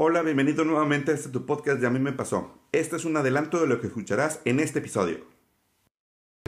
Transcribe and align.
Hola, 0.00 0.22
bienvenido 0.22 0.64
nuevamente 0.64 1.10
a 1.10 1.14
este 1.14 1.28
tu 1.28 1.44
podcast 1.44 1.80
de 1.80 1.88
A 1.88 1.90
mí 1.90 1.98
me 1.98 2.12
pasó. 2.12 2.68
Este 2.70 2.94
es 2.94 3.04
un 3.04 3.16
adelanto 3.16 3.60
de 3.60 3.66
lo 3.66 3.80
que 3.80 3.88
escucharás 3.88 4.40
en 4.44 4.60
este 4.60 4.78
episodio. 4.78 5.26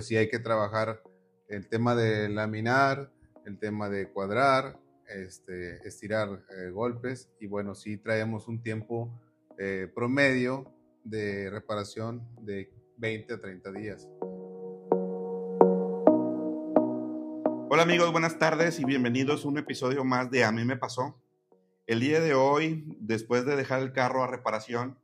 Sí 0.01 0.17
hay 0.17 0.29
que 0.29 0.39
trabajar 0.39 1.03
el 1.49 1.69
tema 1.69 1.97
de 1.97 2.29
laminar, 2.29 3.11
el 3.45 3.59
tema 3.59 3.89
de 3.89 4.09
cuadrar, 4.09 4.79
este, 5.09 5.85
estirar 5.85 6.29
eh, 6.29 6.71
golpes 6.71 7.29
y 7.41 7.49
bueno, 7.49 7.75
sí 7.75 7.97
traemos 7.97 8.47
un 8.47 8.63
tiempo 8.63 9.11
eh, 9.59 9.91
promedio 9.93 10.73
de 11.03 11.51
reparación 11.51 12.25
de 12.43 12.73
20 12.99 13.35
a 13.35 13.41
30 13.41 13.73
días. 13.73 14.09
Hola 17.69 17.83
amigos, 17.83 18.13
buenas 18.13 18.39
tardes 18.39 18.79
y 18.79 18.85
bienvenidos 18.85 19.45
a 19.45 19.49
un 19.49 19.59
episodio 19.59 20.05
más 20.05 20.31
de 20.31 20.45
A 20.45 20.53
mí 20.53 20.65
me 20.65 20.77
pasó. 20.77 21.21
El 21.91 21.99
día 21.99 22.21
de 22.21 22.35
hoy, 22.35 22.85
después 23.01 23.45
de 23.45 23.57
dejar 23.57 23.83
el 23.83 23.93
carro 23.93 24.23
a 24.23 24.29
reparación, 24.29 24.97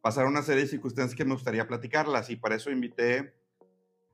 pasaron 0.00 0.30
una 0.30 0.40
serie 0.40 0.62
de 0.62 0.70
circunstancias 0.70 1.14
que 1.14 1.26
me 1.26 1.34
gustaría 1.34 1.68
platicarlas 1.68 2.30
y 2.30 2.36
para 2.36 2.54
eso 2.54 2.70
invité 2.70 3.34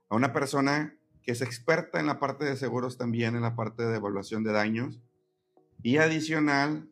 a 0.08 0.16
una 0.16 0.32
persona 0.32 0.98
que 1.22 1.30
es 1.30 1.40
experta 1.40 2.00
en 2.00 2.06
la 2.06 2.18
parte 2.18 2.46
de 2.46 2.56
seguros 2.56 2.98
también, 2.98 3.36
en 3.36 3.42
la 3.42 3.54
parte 3.54 3.84
de 3.84 3.94
evaluación 3.94 4.42
de 4.42 4.50
daños 4.50 5.00
y 5.84 5.98
adicional 5.98 6.90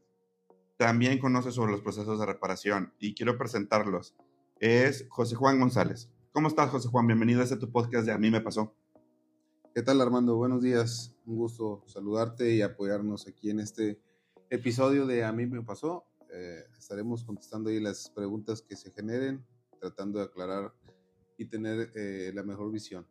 también 0.76 1.18
conoce 1.18 1.50
sobre 1.50 1.72
los 1.72 1.80
procesos 1.80 2.20
de 2.20 2.26
reparación 2.26 2.94
y 3.00 3.16
quiero 3.16 3.36
presentarlos. 3.36 4.14
Es 4.60 5.06
José 5.08 5.34
Juan 5.34 5.58
González. 5.58 6.10
¿Cómo 6.30 6.46
estás, 6.46 6.70
José 6.70 6.86
Juan? 6.86 7.08
Bienvenido 7.08 7.40
a 7.40 7.42
este 7.42 7.56
tu 7.56 7.72
podcast 7.72 8.06
de 8.06 8.12
A 8.12 8.18
mí 8.18 8.30
me 8.30 8.40
pasó. 8.40 8.72
¿Qué 9.74 9.82
tal, 9.82 10.00
Armando? 10.00 10.36
Buenos 10.36 10.62
días. 10.62 11.12
Un 11.26 11.38
gusto 11.38 11.82
saludarte 11.88 12.54
y 12.54 12.62
apoyarnos 12.62 13.26
aquí 13.26 13.50
en 13.50 13.58
este 13.58 13.98
episodio 14.52 15.06
de 15.06 15.24
A 15.24 15.32
mí 15.32 15.46
me 15.46 15.62
pasó. 15.62 16.04
Eh, 16.30 16.64
estaremos 16.78 17.24
contestando 17.24 17.70
ahí 17.70 17.80
las 17.80 18.10
preguntas 18.10 18.60
que 18.60 18.76
se 18.76 18.90
generen, 18.90 19.44
tratando 19.80 20.18
de 20.18 20.26
aclarar 20.26 20.72
y 21.38 21.46
tener 21.46 21.90
eh, 21.94 22.32
la 22.34 22.42
mejor 22.42 22.70
visión 22.70 23.06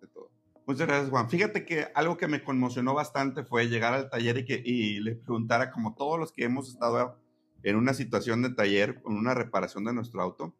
de 0.00 0.08
todo. 0.08 0.30
Muchas 0.66 0.86
gracias, 0.86 1.10
Juan. 1.10 1.28
Fíjate 1.28 1.64
que 1.66 1.88
algo 1.94 2.16
que 2.16 2.28
me 2.28 2.42
conmocionó 2.42 2.94
bastante 2.94 3.44
fue 3.44 3.68
llegar 3.68 3.92
al 3.92 4.08
taller 4.08 4.38
y 4.38 4.44
que 4.46 4.62
y 4.64 5.00
le 5.00 5.16
preguntara, 5.16 5.70
como 5.70 5.94
todos 5.94 6.18
los 6.18 6.32
que 6.32 6.44
hemos 6.44 6.68
estado 6.70 7.20
en 7.62 7.76
una 7.76 7.92
situación 7.92 8.42
de 8.42 8.50
taller, 8.50 9.02
con 9.02 9.16
una 9.16 9.34
reparación 9.34 9.84
de 9.84 9.92
nuestro 9.92 10.22
auto, 10.22 10.56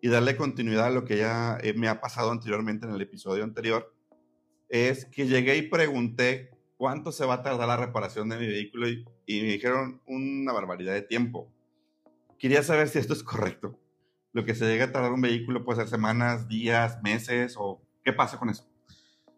y 0.00 0.08
darle 0.08 0.36
continuidad 0.36 0.86
a 0.86 0.90
lo 0.90 1.04
que 1.04 1.18
ya 1.18 1.58
eh, 1.60 1.74
me 1.74 1.88
ha 1.88 2.00
pasado 2.00 2.30
anteriormente 2.30 2.86
en 2.86 2.92
el 2.92 3.00
episodio 3.00 3.44
anterior, 3.44 3.92
es 4.68 5.06
que 5.06 5.26
llegué 5.26 5.56
y 5.56 5.62
pregunté 5.62 6.50
cuánto 6.80 7.12
se 7.12 7.26
va 7.26 7.34
a 7.34 7.42
tardar 7.42 7.68
la 7.68 7.76
reparación 7.76 8.30
de 8.30 8.38
mi 8.38 8.46
vehículo 8.46 8.88
y, 8.88 9.04
me 9.28 9.52
dijeron 9.52 10.00
una 10.06 10.50
barbaridad 10.50 10.94
de 10.94 11.02
tiempo. 11.02 11.52
Quería 12.38 12.62
saber 12.62 12.88
si 12.88 12.98
esto 12.98 13.12
es 13.12 13.22
correcto. 13.22 13.78
Lo 14.32 14.46
que 14.46 14.54
se 14.54 14.64
llega 14.64 14.86
a 14.86 14.90
tardar 14.90 15.12
un 15.12 15.20
vehículo 15.20 15.62
puede 15.62 15.80
ser 15.80 15.88
semanas, 15.88 16.48
días, 16.48 17.02
meses 17.02 17.54
o 17.58 17.82
qué 18.02 18.14
pasa 18.14 18.38
con 18.38 18.48
eso. 18.48 18.66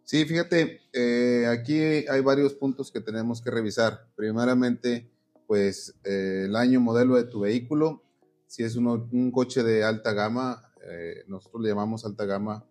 Sí, 0.04 0.24
fíjate, 0.24 0.82
eh, 0.92 1.48
aquí 1.48 1.80
hay 1.80 2.20
varios 2.20 2.54
puntos 2.54 2.92
que 2.92 3.00
tenemos 3.00 3.42
que 3.42 3.50
revisar. 3.50 4.06
Primeramente, 4.14 5.10
pues 5.48 5.96
eh, 6.04 6.44
el 6.44 6.54
año 6.54 6.78
modelo 6.78 7.16
de 7.16 7.24
tu 7.24 7.40
vehículo. 7.40 8.04
Si 8.46 8.62
es 8.62 8.76
un 8.76 9.32
coche 9.32 9.64
de 9.64 9.82
alta 9.82 10.12
gama, 10.12 10.70
eh, 10.88 11.24
nosotros 11.26 11.60
le 11.60 11.70
llamamos 11.70 12.04
alta 12.04 12.24
gama, 12.24 12.64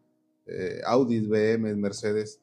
Audi, 0.85 1.19
BM, 1.19 1.75
Mercedes, 1.75 2.39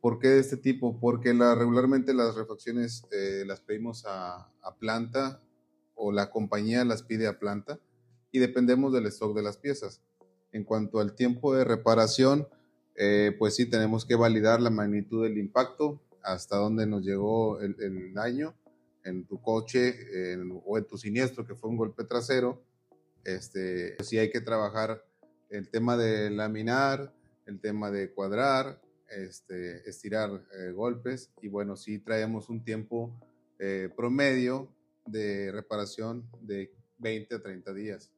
¿Por 0.00 0.18
qué 0.18 0.28
de 0.28 0.40
este 0.40 0.56
tipo? 0.56 0.98
Porque 0.98 1.34
la, 1.34 1.54
regularmente 1.54 2.14
las 2.14 2.34
refacciones 2.34 3.04
eh, 3.12 3.44
las 3.46 3.60
pedimos 3.60 4.04
a, 4.06 4.50
planta 4.78 5.42
o 5.94 6.10
la 6.10 6.30
compañía 6.30 6.84
las 6.84 7.02
pide 7.02 7.26
a 7.26 7.38
planta 7.38 7.78
y 8.32 8.38
dependemos 8.38 8.94
del 8.94 9.06
stock 9.06 9.36
de 9.36 9.42
las 9.42 9.58
piezas. 9.58 10.00
En 10.52 10.64
cuanto 10.64 11.00
al 11.00 11.14
tiempo 11.14 11.54
de 11.54 11.64
reparación, 11.64 12.48
eh, 12.96 13.36
pues 13.38 13.56
sí 13.56 13.66
tenemos 13.66 14.06
que 14.06 14.14
validar 14.14 14.62
la 14.62 14.70
magnitud 14.70 15.24
del 15.24 15.36
impacto, 15.36 16.00
hasta 16.22 16.56
dónde 16.56 16.86
nos 16.86 17.04
llegó 17.04 17.60
el, 17.60 18.14
daño 18.14 18.54
en 19.04 19.26
tu 19.26 19.40
coche 19.40 19.94
o 20.64 20.78
en 20.78 20.84
tu 20.86 20.96
siniestro, 20.96 21.46
que 21.46 21.54
fue 21.54 21.68
un 21.68 21.76
golpe 21.76 22.04
trasero. 22.04 22.62
Este, 23.24 24.02
sí 24.02 24.16
hay 24.18 24.30
que 24.30 24.40
trabajar 24.40 25.04
el 25.50 25.68
tema 25.68 25.96
de 25.96 26.30
laminar, 26.30 27.12
el 27.46 27.60
tema 27.60 27.90
de 27.90 28.12
cuadrar, 28.12 28.80
este, 29.10 29.88
estirar 29.88 30.30
eh, 30.30 30.72
golpes 30.72 31.32
y 31.42 31.48
bueno, 31.48 31.76
sí 31.76 31.98
traemos 31.98 32.48
un 32.48 32.62
tiempo 32.62 33.18
eh, 33.58 33.88
promedio 33.96 34.72
de 35.06 35.52
reparación 35.52 36.28
de 36.40 36.72
20 36.98 37.34
a 37.34 37.42
30 37.42 37.74
días, 37.74 38.12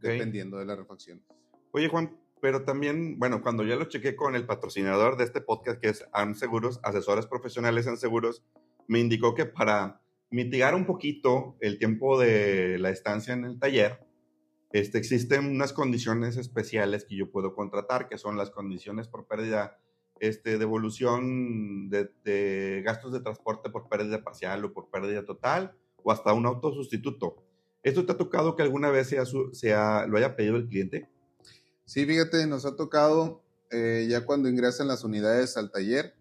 dependiendo 0.00 0.58
de 0.58 0.66
la 0.66 0.76
refacción. 0.76 1.22
Oye 1.72 1.88
Juan, 1.88 2.16
pero 2.40 2.64
también, 2.64 3.18
bueno, 3.18 3.42
cuando 3.42 3.64
ya 3.64 3.76
lo 3.76 3.86
chequé 3.86 4.14
con 4.14 4.34
el 4.34 4.46
patrocinador 4.46 5.16
de 5.16 5.24
este 5.24 5.40
podcast, 5.40 5.80
que 5.80 5.88
es 5.88 6.04
AM 6.12 6.34
Seguros, 6.34 6.80
asesores 6.82 7.26
profesionales 7.26 7.86
en 7.86 7.96
seguros, 7.96 8.44
me 8.86 9.00
indicó 9.00 9.34
que 9.34 9.44
para 9.44 10.00
mitigar 10.30 10.74
un 10.74 10.86
poquito 10.86 11.56
el 11.60 11.78
tiempo 11.78 12.18
de 12.18 12.78
la 12.78 12.90
estancia 12.90 13.34
en 13.34 13.44
el 13.44 13.58
taller, 13.58 14.06
este, 14.72 14.98
existen 14.98 15.46
unas 15.46 15.72
condiciones 15.72 16.36
especiales 16.36 17.04
que 17.04 17.16
yo 17.16 17.30
puedo 17.30 17.54
contratar, 17.54 18.08
que 18.08 18.18
son 18.18 18.36
las 18.36 18.50
condiciones 18.50 19.08
por 19.08 19.26
pérdida 19.26 19.78
este, 20.20 20.58
devolución 20.58 21.90
de, 21.90 22.82
gastos 22.84 23.12
de 23.12 23.20
transporte 23.20 23.70
por 23.70 23.88
pérdida 23.88 24.22
parcial 24.22 24.64
o 24.64 24.72
por 24.72 24.90
pérdida 24.90 25.24
total, 25.24 25.74
o 26.02 26.12
hasta 26.12 26.32
un 26.32 26.46
auto 26.46 26.72
sustituto. 26.72 27.44
¿Esto 27.82 28.04
te 28.04 28.12
ha 28.12 28.16
tocado 28.16 28.56
que 28.56 28.62
alguna 28.62 28.90
vez 28.90 29.08
sea, 29.08 29.24
sea, 29.52 30.06
lo 30.06 30.16
haya 30.16 30.36
pedido 30.36 30.56
el 30.56 30.68
cliente? 30.68 31.08
Sí, 31.84 32.04
fíjate, 32.04 32.46
nos 32.46 32.66
ha 32.66 32.76
tocado 32.76 33.42
eh, 33.70 34.06
ya 34.08 34.24
cuando 34.24 34.48
ingresan 34.48 34.88
las 34.88 35.04
unidades 35.04 35.56
al 35.56 35.70
taller, 35.70 36.14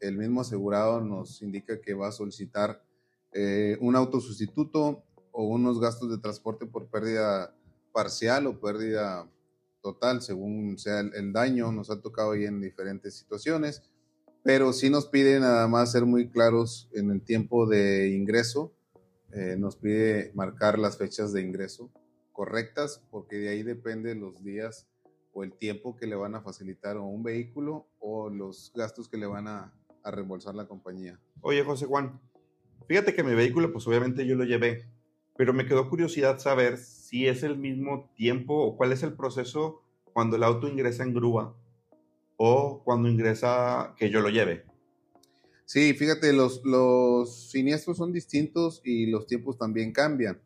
el 0.00 0.18
mismo 0.18 0.40
asegurado 0.40 1.00
nos 1.00 1.40
indica 1.42 1.80
que 1.80 1.94
va 1.94 2.08
a 2.08 2.12
solicitar 2.12 2.82
eh, 3.32 3.78
un 3.80 3.96
auto 3.96 4.20
sustituto 4.20 5.04
o 5.30 5.44
unos 5.44 5.80
gastos 5.80 6.10
de 6.10 6.18
transporte 6.18 6.66
por 6.66 6.88
pérdida 6.88 7.54
parcial 7.92 8.46
o 8.46 8.60
pérdida 8.60 9.28
total, 9.82 10.22
según 10.22 10.78
sea 10.78 11.00
el, 11.00 11.32
daño, 11.32 11.72
nos 11.72 11.90
ha 11.90 12.00
tocado 12.00 12.32
ahí 12.32 12.44
en 12.44 12.60
diferentes 12.60 13.16
situaciones, 13.16 13.82
pero 14.42 14.72
sí 14.72 14.88
nos 14.88 15.06
pide 15.06 15.38
nada 15.40 15.68
más 15.68 15.92
ser 15.92 16.06
muy 16.06 16.28
claros 16.28 16.88
en 16.94 17.10
el 17.10 17.22
tiempo 17.22 17.66
de 17.66 18.10
ingreso, 18.10 18.72
eh, 19.32 19.56
nos 19.58 19.76
pide 19.76 20.30
marcar 20.34 20.78
las 20.78 20.96
fechas 20.96 21.32
de 21.32 21.42
ingreso 21.42 21.90
correctas, 22.32 23.02
porque 23.10 23.36
de 23.36 23.50
ahí 23.50 23.62
depende 23.62 24.14
los 24.14 24.42
días 24.42 24.88
o 25.32 25.44
el 25.44 25.52
tiempo 25.52 25.96
que 25.96 26.06
le 26.06 26.16
van 26.16 26.34
a 26.34 26.42
facilitar 26.42 26.96
a 26.96 27.00
un 27.00 27.22
vehículo 27.22 27.86
o 27.98 28.28
los 28.30 28.72
gastos 28.74 29.08
que 29.08 29.16
le 29.16 29.26
van 29.26 29.48
a, 29.48 29.72
a 30.02 30.10
reembolsar 30.10 30.54
la 30.54 30.66
compañía. 30.66 31.20
Oye, 31.40 31.62
José 31.62 31.86
Juan, 31.86 32.20
fíjate 32.88 33.14
que 33.14 33.22
mi 33.22 33.34
vehículo, 33.34 33.72
pues 33.72 33.86
obviamente 33.86 34.26
yo 34.26 34.34
lo 34.34 34.44
llevé, 34.44 34.88
pero 35.36 35.52
me 35.52 35.66
quedó 35.66 35.88
curiosidad 35.88 36.38
saber 36.38 36.78
si 37.12 37.28
es 37.28 37.42
el 37.42 37.58
mismo 37.58 38.10
tiempo 38.16 38.54
o 38.56 38.74
cuál 38.74 38.90
es 38.90 39.02
el 39.02 39.12
proceso 39.12 39.82
cuando 40.14 40.36
el 40.36 40.42
auto 40.42 40.66
ingresa 40.66 41.02
en 41.02 41.12
grúa 41.12 41.54
o 42.38 42.82
cuando 42.84 43.06
ingresa 43.06 43.94
que 43.98 44.08
yo 44.08 44.22
lo 44.22 44.30
lleve. 44.30 44.64
Sí, 45.66 45.92
fíjate, 45.92 46.32
los, 46.32 46.62
los 46.64 47.50
siniestros 47.50 47.98
son 47.98 48.14
distintos 48.14 48.80
y 48.82 49.10
los 49.10 49.26
tiempos 49.26 49.58
también 49.58 49.92
cambian. 49.92 50.40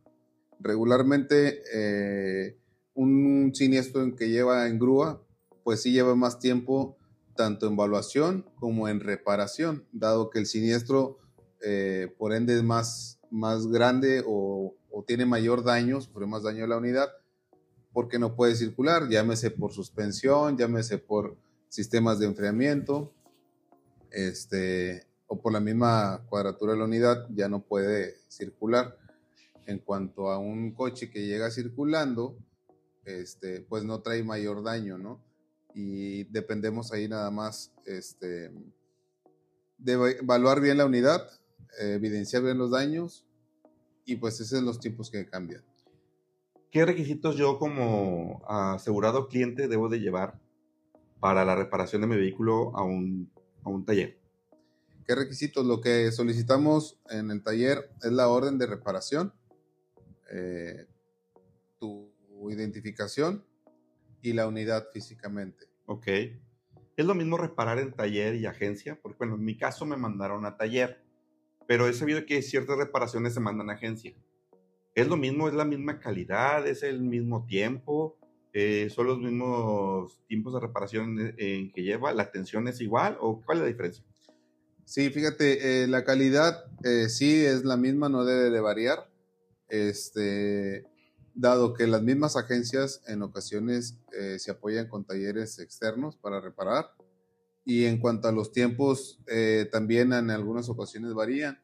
Regularmente 0.59 1.63
eh, 1.73 2.59
un 2.95 3.55
siniestro 3.55 4.03
en 4.03 4.17
que 4.17 4.29
lleva 4.29 4.67
en 4.67 4.81
grúa, 4.81 5.23
pues 5.63 5.83
sí 5.83 5.93
lleva 5.93 6.17
más 6.17 6.41
tiempo 6.41 6.99
tanto 7.37 7.69
en 7.69 7.75
evaluación 7.75 8.45
como 8.57 8.89
en 8.89 8.99
reparación, 8.99 9.87
dado 9.93 10.31
que 10.31 10.41
el 10.41 10.47
siniestro 10.47 11.19
eh, 11.63 12.13
por 12.19 12.35
ende 12.35 12.57
es 12.57 12.65
más, 12.65 13.21
más 13.31 13.69
grande 13.69 14.25
o 14.27 14.75
o 14.97 15.03
tiene 15.03 15.27
mayor 15.27 15.63
daño, 15.63 16.01
sufre 16.01 16.27
más 16.27 16.43
daño 16.43 16.65
a 16.65 16.69
la 16.69 16.79
unidad, 16.79 17.11
porque 17.93 18.19
no 18.19 18.35
puede 18.35 18.55
circular, 18.55 19.11
llámese 19.11 19.51
por 19.51 19.71
suspensión, 19.71 20.57
llámese 20.57 20.97
por 20.97 21.37
sistemas 21.69 22.19
de 22.19 22.25
enfriamiento, 22.25 23.13
este, 24.11 25.07
o 25.27 25.39
por 25.39 25.53
la 25.53 25.61
misma 25.61 26.25
cuadratura 26.31 26.73
de 26.73 26.79
la 26.79 26.87
unidad, 26.87 27.27
ya 27.29 27.47
no 27.47 27.61
puede 27.61 28.17
circular. 28.29 28.97
En 29.67 29.81
cuanto 29.81 30.31
a 30.31 30.39
un 30.39 30.73
coche 30.73 31.11
que 31.11 31.27
llega 31.27 31.51
circulando, 31.51 32.35
este, 33.05 33.61
pues 33.61 33.85
no 33.85 34.01
trae 34.01 34.25
mayor 34.25 34.65
daño, 34.65 34.97
¿no? 34.97 35.21
Y 35.75 36.25
dependemos 36.25 36.91
ahí 36.91 37.07
nada 37.07 37.31
más 37.31 37.71
este, 37.85 38.51
de 39.77 39.93
evaluar 40.23 40.63
bien 40.63 40.79
la 40.79 40.87
unidad, 40.87 41.29
evidenciar 41.79 42.43
bien 42.43 42.57
los 42.57 42.71
daños 42.71 43.26
y 44.07 44.17
pues 44.17 44.35
esos 44.37 44.49
son 44.59 44.65
los 44.65 44.81
tiempos 44.81 45.11
que 45.11 45.27
cambian. 45.27 45.63
¿Qué 46.71 46.87
requisitos 46.87 47.37
yo 47.37 47.59
como 47.59 48.43
asegurado 48.49 49.29
cliente 49.29 49.69
debo 49.69 49.89
de 49.89 50.01
llevar 50.01 50.41
para 51.21 51.45
la 51.45 51.55
reparación 51.57 52.03
de 52.03 52.09
mi 52.09 52.17
vehículo 52.17 52.77
a 52.77 52.85
un, 52.85 53.31
a 53.65 53.69
un 53.69 53.85
taller? 53.85 54.19
¿Qué 55.07 55.15
requisitos? 55.15 55.65
Lo 55.67 55.81
que 55.81 56.11
solicitamos 56.13 56.99
en 57.11 57.31
el 57.31 57.43
taller 57.43 57.91
es 58.03 58.13
la 58.13 58.29
orden 58.29 58.59
de 58.59 58.67
reparación. 58.67 59.33
eh, 60.31 60.87
tu 61.79 62.13
identificación 62.51 63.45
y 64.23 64.33
la 64.33 64.49
unidad 64.49 64.89
físicamente. 64.93 65.67
Ok. 65.87 66.07
¿Es 66.97 67.05
lo 67.05 67.15
mismo 67.15 67.37
reparar 67.37 67.79
en 67.79 67.93
taller 67.93 68.35
y 68.35 68.47
agencia? 68.47 68.99
Porque, 69.01 69.19
bueno, 69.19 69.35
en 69.35 69.45
mi 69.45 69.57
caso 69.57 69.85
me 69.85 69.97
mandaron 69.97 70.47
a 70.47 70.57
taller, 70.57 71.06
pero 71.67 71.89
he 71.89 71.93
sabido 71.93 72.25
que 72.27 72.43
ciertas 72.43 72.77
reparaciones 72.77 73.35
se 73.35 73.41
mandan 73.41 73.71
a 73.71 73.75
agencia. 73.75 74.15
¿Es 74.95 75.09
lo 75.09 75.17
mismo? 75.17 75.49
¿Es 75.49 75.55
la 75.55 75.65
misma 75.65 75.99
calidad? 75.99 76.67
¿Es 76.67 76.83
el 76.83 77.01
mismo 77.01 77.45
tiempo? 77.47 78.17
Eh, 78.53 78.89
¿Son 78.91 79.07
los 79.07 79.19
mismos 79.19 80.23
tiempos 80.27 80.55
de 80.55 80.61
reparación 80.61 81.35
en, 81.37 81.71
que 81.73 81.83
lleva? 81.83 82.15
¿La 82.15 82.23
atención 82.23 82.67
es 82.69 82.81
igual 82.81 83.19
o 83.21 83.43
cuál 83.43 83.59
es 83.59 83.63
la 83.63 83.69
diferencia? 83.69 84.05
Sí, 84.87 85.11
fíjate, 85.11 85.83
eh, 85.83 85.87
la 85.87 86.05
calidad 86.05 86.65
eh, 86.85 87.09
sí 87.09 87.45
es 87.45 87.65
la 87.65 87.77
misma, 87.77 88.09
no 88.09 88.25
debe 88.25 88.51
de 88.51 88.61
variar. 88.61 89.11
Este, 89.69 90.87
dado 91.37 91.75
que 91.75 91.87
las 91.87 92.03
mismas 92.03 92.37
agencias 92.37 93.03
en 93.07 93.23
ocasiones 93.23 93.99
eh, 94.13 94.39
se 94.39 94.51
apoyan 94.51 94.89
con 94.89 95.05
talleres 95.05 95.59
externos 95.59 96.17
para 96.17 96.41
reparar. 96.41 96.91
Y 97.67 97.85
en 97.85 97.99
cuanto 97.99 98.29
a 98.29 98.33
los 98.33 98.53
tiempos, 98.53 99.21
eh, 99.27 99.69
también 99.71 100.13
en 100.13 100.31
algunas 100.31 100.69
ocasiones 100.69 101.13
varían, 101.13 101.61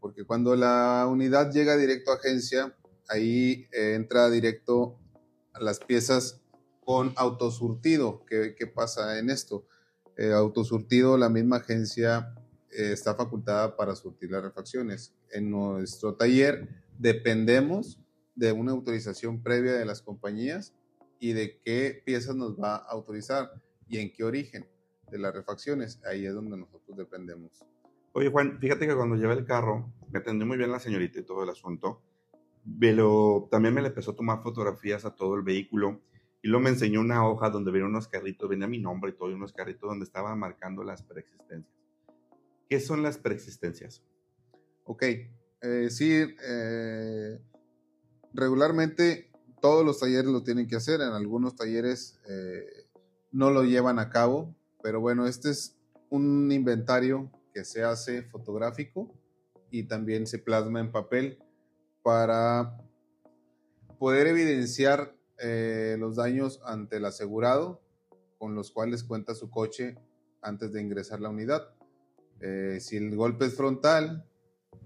porque 0.00 0.24
cuando 0.24 0.54
la 0.54 1.08
unidad 1.10 1.50
llega 1.50 1.76
directo 1.76 2.12
a 2.12 2.16
agencia, 2.16 2.76
ahí 3.08 3.66
eh, 3.72 3.94
entra 3.94 4.30
directo 4.30 5.00
a 5.54 5.60
las 5.60 5.80
piezas 5.80 6.42
con 6.84 7.14
autosurtido. 7.16 8.24
¿Qué, 8.26 8.54
qué 8.56 8.66
pasa 8.66 9.18
en 9.18 9.30
esto? 9.30 9.66
autosurtido, 10.34 11.18
la 11.18 11.28
misma 11.28 11.56
agencia 11.56 12.34
está 12.70 13.14
facultada 13.14 13.76
para 13.76 13.94
surtir 13.94 14.30
las 14.30 14.42
refacciones. 14.42 15.12
En 15.30 15.50
nuestro 15.50 16.14
taller 16.14 16.70
dependemos 16.96 17.98
de 18.34 18.52
una 18.52 18.72
autorización 18.72 19.42
previa 19.42 19.74
de 19.74 19.84
las 19.84 20.00
compañías 20.00 20.72
y 21.18 21.34
de 21.34 21.60
qué 21.62 22.02
piezas 22.04 22.34
nos 22.34 22.58
va 22.58 22.76
a 22.76 22.90
autorizar 22.92 23.50
y 23.88 23.98
en 23.98 24.10
qué 24.10 24.24
origen 24.24 24.66
de 25.10 25.18
las 25.18 25.34
refacciones. 25.34 26.00
Ahí 26.04 26.26
es 26.26 26.34
donde 26.34 26.56
nosotros 26.56 26.96
dependemos. 26.96 27.64
Oye, 28.12 28.30
Juan, 28.30 28.58
fíjate 28.58 28.86
que 28.86 28.94
cuando 28.94 29.16
llevé 29.16 29.34
el 29.34 29.44
carro, 29.44 29.92
me 30.10 30.18
atendió 30.20 30.46
muy 30.46 30.56
bien 30.56 30.72
la 30.72 30.80
señorita 30.80 31.20
y 31.20 31.22
todo 31.22 31.42
el 31.42 31.50
asunto, 31.50 32.02
pero 32.80 33.48
también 33.50 33.74
me 33.74 33.82
le 33.82 33.88
empezó 33.88 34.12
a 34.12 34.16
tomar 34.16 34.42
fotografías 34.42 35.04
a 35.04 35.14
todo 35.14 35.34
el 35.34 35.42
vehículo 35.42 36.00
y 36.42 36.48
luego 36.48 36.62
me 36.62 36.70
enseñó 36.70 37.00
una 37.00 37.28
hoja 37.28 37.50
donde 37.50 37.70
venía 37.70 37.88
unos 37.88 38.08
carritos, 38.08 38.48
venía 38.48 38.66
mi 38.66 38.78
nombre 38.78 39.10
y 39.10 39.14
todo, 39.14 39.30
y 39.30 39.34
unos 39.34 39.52
carritos 39.52 39.88
donde 39.88 40.04
estaba 40.04 40.34
marcando 40.36 40.84
las 40.84 41.02
preexistencias. 41.02 41.74
¿Qué 42.68 42.80
son 42.80 43.02
las 43.02 43.18
preexistencias? 43.18 44.02
Ok, 44.84 45.02
eh, 45.02 45.88
sí, 45.90 46.24
eh, 46.48 47.40
regularmente 48.32 49.30
todos 49.60 49.84
los 49.84 49.98
talleres 49.98 50.30
lo 50.30 50.42
tienen 50.42 50.68
que 50.68 50.76
hacer, 50.76 51.00
en 51.00 51.12
algunos 51.12 51.56
talleres 51.56 52.20
eh, 52.28 52.86
no 53.32 53.50
lo 53.50 53.64
llevan 53.64 53.98
a 53.98 54.10
cabo, 54.10 54.54
pero 54.86 55.00
bueno, 55.00 55.26
este 55.26 55.50
es 55.50 55.74
un 56.10 56.52
inventario 56.52 57.28
que 57.52 57.64
se 57.64 57.82
hace 57.82 58.22
fotográfico 58.22 59.12
y 59.68 59.88
también 59.88 60.28
se 60.28 60.38
plasma 60.38 60.78
en 60.78 60.92
papel 60.92 61.40
para 62.04 62.78
poder 63.98 64.28
evidenciar 64.28 65.12
eh, 65.40 65.96
los 65.98 66.14
daños 66.14 66.60
ante 66.64 66.98
el 66.98 67.04
asegurado 67.04 67.82
con 68.38 68.54
los 68.54 68.70
cuales 68.70 69.02
cuenta 69.02 69.34
su 69.34 69.50
coche 69.50 69.98
antes 70.40 70.72
de 70.72 70.82
ingresar 70.82 71.20
la 71.20 71.30
unidad. 71.30 71.74
Eh, 72.38 72.78
si 72.80 72.96
el 72.96 73.16
golpe 73.16 73.46
es 73.46 73.56
frontal, 73.56 74.24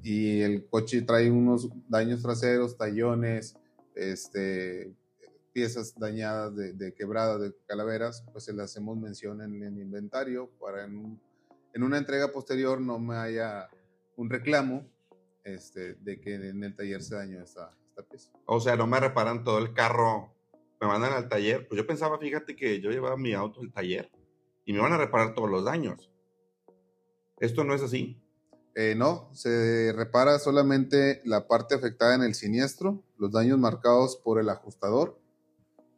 y 0.02 0.40
el 0.40 0.66
coche 0.66 1.02
trae 1.02 1.30
unos 1.30 1.68
daños 1.90 2.22
traseros, 2.22 2.78
tallones, 2.78 3.54
este, 3.94 4.94
piezas 5.52 5.94
dañadas 5.98 6.54
de, 6.54 6.72
de 6.72 6.94
quebradas, 6.94 7.40
de 7.40 7.54
calaveras, 7.66 8.24
pues 8.32 8.44
se 8.44 8.52
le 8.52 8.62
hacemos 8.62 8.96
mención 8.96 9.42
en 9.42 9.62
el 9.62 9.78
inventario 9.78 10.50
para 10.60 10.84
en, 10.84 11.20
en, 11.74 11.82
una 11.82 11.98
entrega 11.98 12.32
posterior 12.32 12.80
no 12.80 12.98
me 12.98 13.16
haya 13.16 13.68
un 14.16 14.30
reclamo 14.30 14.86
este, 15.44 15.94
de 15.94 16.20
que 16.20 16.34
en 16.34 16.62
el 16.62 16.76
taller 16.76 17.02
se 17.02 17.14
dañó 17.14 17.42
esta, 17.42 17.76
esta 17.88 18.02
pieza. 18.02 18.30
O 18.46 18.60
sea, 18.60 18.76
no 18.76 18.86
me 18.86 19.00
reparan 19.00 19.44
todo 19.44 19.58
el 19.58 19.72
carro, 19.72 20.34
me 20.80 20.86
mandan 20.86 21.12
al 21.12 21.28
taller. 21.28 21.66
Pues 21.68 21.80
yo 21.80 21.86
pensaba, 21.86 22.18
fíjate 22.18 22.56
que 22.56 22.80
yo 22.80 22.90
llevaba 22.90 23.16
mi 23.16 23.32
auto 23.32 23.60
al 23.60 23.72
taller 23.72 24.10
y 24.64 24.72
me 24.72 24.80
van 24.80 24.92
a 24.92 24.98
reparar 24.98 25.34
todos 25.34 25.50
los 25.50 25.64
daños. 25.64 26.10
Esto 27.38 27.64
no 27.64 27.74
es 27.74 27.82
así. 27.82 28.22
Eh, 28.74 28.94
no, 28.94 29.28
se 29.34 29.92
repara 29.96 30.38
solamente 30.38 31.20
la 31.24 31.48
parte 31.48 31.74
afectada 31.74 32.14
en 32.14 32.22
el 32.22 32.34
siniestro, 32.34 33.02
los 33.18 33.32
daños 33.32 33.58
marcados 33.58 34.16
por 34.16 34.40
el 34.40 34.48
ajustador, 34.48 35.18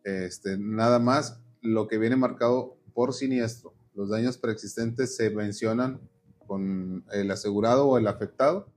este, 0.04 0.58
nada 0.58 0.98
más 0.98 1.40
lo 1.60 1.88
que 1.88 1.98
viene 1.98 2.16
marcado 2.16 2.76
por 2.94 3.14
siniestro. 3.14 3.74
Los 3.94 4.10
daños 4.10 4.38
preexistentes 4.38 5.16
se 5.16 5.30
mencionan 5.30 6.00
con 6.46 7.04
el 7.12 7.30
asegurado 7.30 7.86
o 7.88 7.98
el 7.98 8.06
afectado 8.06 8.72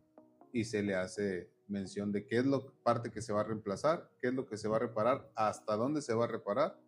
y 0.53 0.65
se 0.65 0.83
le 0.83 0.95
hace 0.95 1.49
mención 1.67 2.11
de 2.11 2.25
qué 2.25 2.37
es 2.37 2.45
la 2.45 2.61
parte 2.83 3.11
que 3.11 3.21
se 3.21 3.33
va 3.33 3.41
a 3.41 3.45
reemplazar, 3.45 4.09
qué 4.21 4.27
es 4.27 4.33
lo 4.33 4.45
que 4.45 4.57
se 4.57 4.67
va 4.67 4.77
a 4.77 4.79
reparar, 4.79 5.29
hasta 5.35 5.75
dónde 5.75 6.01
se 6.01 6.13
va 6.13 6.25
a 6.25 6.27
reparar 6.27 6.79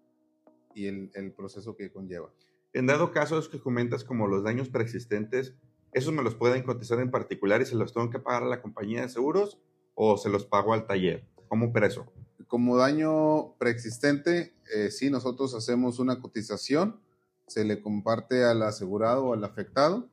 y 0.75 0.85
el, 0.85 1.33
proceso 1.35 1.75
que 1.75 1.91
conlleva. 1.91 2.31
En 2.73 2.85
dado 2.85 3.11
caso, 3.11 3.39
es 3.39 3.47
que 3.47 3.59
comentas 3.59 4.03
como 4.03 4.27
los 4.27 4.43
daños 4.43 4.69
preexistentes, 4.69 5.55
¿Esos 5.93 6.13
me 6.13 6.21
los 6.21 6.35
pueden 6.35 6.63
cotizar 6.63 6.99
en 6.99 7.09
particular 7.09 7.61
y 7.61 7.65
se 7.65 7.75
los 7.75 7.93
tengo 7.93 8.09
que 8.09 8.19
pagar 8.19 8.43
a 8.43 8.47
la 8.47 8.61
compañía 8.61 9.01
de 9.01 9.09
seguros 9.09 9.57
o 9.95 10.17
se 10.17 10.29
los 10.29 10.45
pago 10.45 10.73
al 10.73 10.85
taller? 10.85 11.25
¿Cómo 11.47 11.67
opera 11.67 11.87
eso? 11.87 12.05
Como 12.47 12.77
daño 12.77 13.55
preexistente, 13.57 14.53
eh, 14.73 14.89
sí, 14.91 15.09
nosotros 15.09 15.53
hacemos 15.53 15.99
una 15.99 16.21
cotización, 16.21 17.01
se 17.47 17.63
le 17.65 17.81
comparte 17.81 18.43
al 18.43 18.61
asegurado 18.61 19.25
o 19.25 19.33
al 19.33 19.43
afectado 19.43 20.09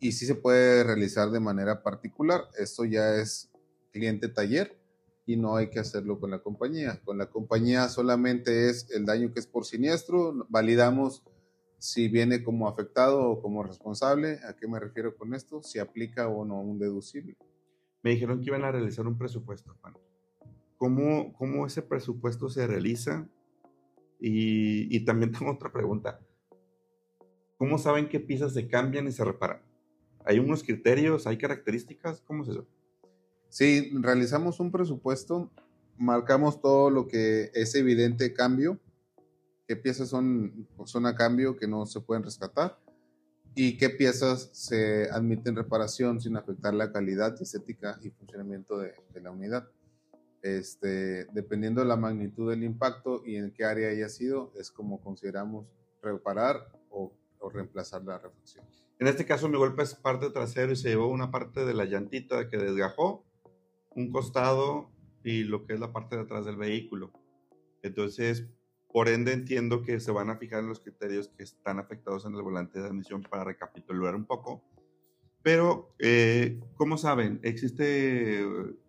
y 0.00 0.12
sí 0.12 0.26
se 0.26 0.34
puede 0.34 0.82
realizar 0.84 1.30
de 1.30 1.40
manera 1.40 1.82
particular. 1.82 2.42
Esto 2.58 2.84
ya 2.84 3.16
es 3.16 3.50
cliente 3.92 4.28
taller 4.28 4.78
y 5.26 5.36
no 5.36 5.56
hay 5.56 5.70
que 5.70 5.78
hacerlo 5.78 6.18
con 6.18 6.30
la 6.30 6.40
compañía. 6.40 7.00
Con 7.04 7.18
la 7.18 7.30
compañía 7.30 7.88
solamente 7.88 8.68
es 8.68 8.90
el 8.90 9.06
daño 9.06 9.32
que 9.32 9.40
es 9.40 9.46
por 9.46 9.64
siniestro, 9.64 10.46
validamos 10.48 11.22
si 11.78 12.08
viene 12.08 12.44
como 12.44 12.68
afectado 12.68 13.30
o 13.30 13.40
como 13.40 13.62
responsable. 13.62 14.38
¿A 14.48 14.54
qué 14.54 14.68
me 14.68 14.80
refiero 14.80 15.16
con 15.16 15.34
esto? 15.34 15.62
Si 15.62 15.78
aplica 15.78 16.28
o 16.28 16.44
no 16.44 16.60
un 16.60 16.78
deducible. 16.78 17.36
Me 18.02 18.10
dijeron 18.10 18.40
que 18.40 18.46
iban 18.46 18.64
a 18.64 18.72
realizar 18.72 19.06
un 19.06 19.16
presupuesto, 19.16 19.76
Juan. 19.80 19.94
¿Cómo, 20.82 21.32
cómo 21.34 21.64
ese 21.64 21.82
presupuesto 21.82 22.48
se 22.48 22.66
realiza? 22.66 23.28
Y, 24.18 24.94
y 24.94 25.04
también 25.04 25.30
tengo 25.38 25.52
otra 25.52 25.70
pregunta. 25.72 26.20
¿Cómo 27.56 27.78
saben 27.78 28.08
qué 28.08 28.18
piezas 28.18 28.52
se 28.52 28.66
cambian 28.66 29.06
y 29.06 29.12
se 29.12 29.24
reparan? 29.24 29.62
¿Hay 30.24 30.40
unos 30.40 30.64
criterios? 30.64 31.28
¿Hay 31.28 31.38
características? 31.38 32.22
¿Cómo 32.22 32.42
es 32.42 32.48
eso? 32.48 32.66
Sí, 33.48 33.92
realizamos 34.00 34.58
un 34.58 34.72
presupuesto, 34.72 35.52
marcamos 35.96 36.60
todo 36.60 36.90
lo 36.90 37.06
que 37.06 37.52
es 37.54 37.74
evidente 37.76 38.32
cambio 38.32 38.80
qué 39.68 39.76
piezas 39.76 40.08
son, 40.08 40.68
son 40.84 41.06
a 41.06 41.14
cambio 41.14 41.56
que 41.56 41.66
no 41.66 41.86
se 41.86 42.00
pueden 42.00 42.22
rescatar 42.22 42.78
y 43.54 43.76
qué 43.76 43.90
piezas 43.90 44.50
se 44.52 45.08
admiten 45.10 45.56
reparación 45.56 46.20
sin 46.20 46.36
afectar 46.36 46.72
la 46.74 46.90
calidad, 46.90 47.40
estética 47.40 47.98
y 48.02 48.10
funcionamiento 48.10 48.78
de, 48.78 48.94
la 49.22 49.30
unidad. 49.30 49.68
Este, 50.42 51.26
dependiendo 51.32 51.80
de 51.80 51.86
la 51.86 51.96
magnitud 51.96 52.50
del 52.50 52.64
impacto 52.64 53.22
y 53.24 53.36
en 53.36 53.52
qué 53.52 53.64
área 53.64 53.90
haya 53.90 54.08
sido, 54.08 54.52
es 54.56 54.72
como 54.72 55.00
consideramos 55.00 55.66
reparar 56.02 56.56
o, 56.90 57.12
o 57.38 57.48
reemplazar 57.48 58.02
la 58.04 58.18
refacción. 58.18 58.64
En 58.98 59.06
este 59.06 59.24
caso, 59.24 59.48
mi 59.48 59.56
golpe 59.56 59.82
es 59.82 59.94
parte 59.94 60.30
trasero 60.30 60.72
y 60.72 60.76
se 60.76 60.88
llevó 60.88 61.08
una 61.08 61.30
parte 61.30 61.64
de 61.64 61.74
la 61.74 61.84
llantita 61.84 62.48
que 62.48 62.56
desgajó, 62.56 63.24
un 63.94 64.10
costado 64.10 64.90
y 65.24 65.44
lo 65.44 65.64
que 65.64 65.74
es 65.74 65.80
la 65.80 65.92
parte 65.92 66.16
de 66.16 66.22
atrás 66.22 66.44
del 66.44 66.56
vehículo. 66.56 67.12
Entonces, 67.82 68.48
por 68.92 69.08
ende, 69.08 69.32
entiendo 69.32 69.82
que 69.82 70.00
se 70.00 70.12
van 70.12 70.28
a 70.30 70.36
fijar 70.36 70.60
en 70.60 70.68
los 70.68 70.80
criterios 70.80 71.28
que 71.28 71.42
están 71.42 71.78
afectados 71.78 72.26
en 72.26 72.34
el 72.34 72.42
volante 72.42 72.80
de 72.80 72.88
admisión 72.88 73.22
para 73.22 73.44
recapitular 73.44 74.14
un 74.14 74.26
poco. 74.26 74.62
Pero, 75.42 75.94
eh, 75.98 76.60
¿cómo 76.74 76.98
saben? 76.98 77.40
¿Existe 77.42 78.46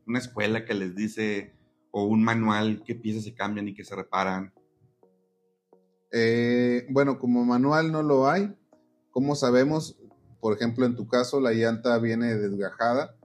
una 0.08 0.20
escuela 0.20 0.66
que 0.66 0.74
les 0.74 0.96
dice 0.96 1.54
o 1.92 2.06
un 2.06 2.24
manual 2.24 2.84
qué 2.86 2.96
piezas 2.96 3.24
se 3.24 3.34
cambian 3.34 3.68
y 3.68 3.74
que 3.74 3.84
se 3.84 3.96
reparan? 3.96 4.54
Eh, 6.12 6.86
bueno, 6.90 7.20
como 7.20 7.44
manual 7.46 7.92
no 7.92 8.04
lo 8.04 8.30
hay. 8.30 8.56
¿Cómo 9.12 9.36
sabemos? 9.36 9.98
Por 10.40 10.56
ejemplo, 10.56 10.86
en 10.86 10.96
tu 10.96 11.08
caso, 11.08 11.40
la 11.40 11.54
llanta 11.54 11.98
viene 12.00 12.36
desgajada. 12.36 13.16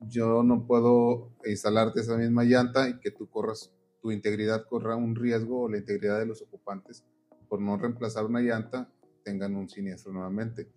Yo 0.00 0.42
no 0.42 0.66
puedo 0.66 1.32
instalarte 1.44 2.00
esa 2.00 2.16
misma 2.16 2.44
llanta 2.44 2.88
y 2.88 3.00
que 3.00 3.10
tú 3.10 3.28
corras 3.28 3.72
tu 4.06 4.12
integridad 4.12 4.66
corra 4.68 4.94
un 4.94 5.16
riesgo 5.16 5.62
o 5.62 5.68
la 5.68 5.78
integridad 5.78 6.20
de 6.20 6.26
los 6.26 6.40
ocupantes 6.40 7.04
por 7.48 7.60
no 7.60 7.76
reemplazar 7.76 8.24
una 8.24 8.40
llanta 8.40 8.88
tengan 9.24 9.56
un 9.56 9.68
siniestro 9.68 10.12
nuevamente. 10.12 10.70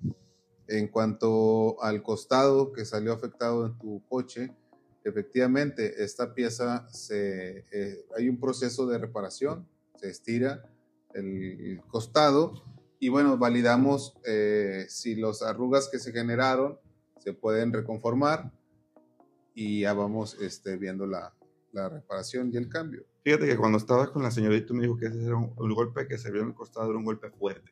En 0.68 0.88
cuanto 0.88 1.82
al 1.84 2.02
costado 2.02 2.72
que 2.74 2.86
salió 2.86 3.14
afectado 3.14 3.68
en 3.68 3.78
tu 3.78 4.04
coche, 4.10 4.52
efectivamente, 5.04 6.04
esta 6.04 6.34
pieza 6.34 6.88
se, 6.92 7.66
eh, 7.72 8.06
hay 8.16 8.30
un 8.30 8.40
proceso 8.40 8.86
de 8.88 8.98
reparación, 8.98 9.68
se 9.96 10.10
estira 10.10 10.64
el 11.14 11.82
costado 11.88 12.64
y 13.00 13.10
bueno, 13.10 13.38
validamos 13.38 14.18
eh, 14.26 14.86
si 14.90 15.16
las 15.16 15.42
arrugas 15.42 15.88
que 15.90 16.00
se 16.00 16.12
generaron 16.12 16.78
se 17.20 17.34
pueden 17.34 17.72
reconformar 17.72 18.52
y 19.56 19.82
ya 19.82 19.94
vamos 19.94 20.38
este, 20.42 20.78
viendo 20.78 21.08
la, 21.08 21.34
la 21.72 21.90
reparación 21.90 22.52
y 22.54 22.58
el 22.58 22.70
cambio. 22.70 23.06
Fíjate 23.24 23.48
que 23.48 23.58
cuando 23.58 23.78
estaba 23.78 24.12
con 24.12 24.24
la 24.24 24.32
señorita 24.32 24.74
me 24.74 24.82
dijo 24.82 24.98
que 24.98 25.08
ese 25.08 25.26
era 25.26 25.36
un, 25.36 25.54
golpe 25.56 26.08
que 26.08 26.18
se 26.18 26.32
vio 26.32 26.42
en 26.42 26.50
el 26.50 26.54
costado 26.54 26.90
era 26.90 26.98
un 26.98 27.06
golpe 27.06 27.30
fuerte 27.30 27.72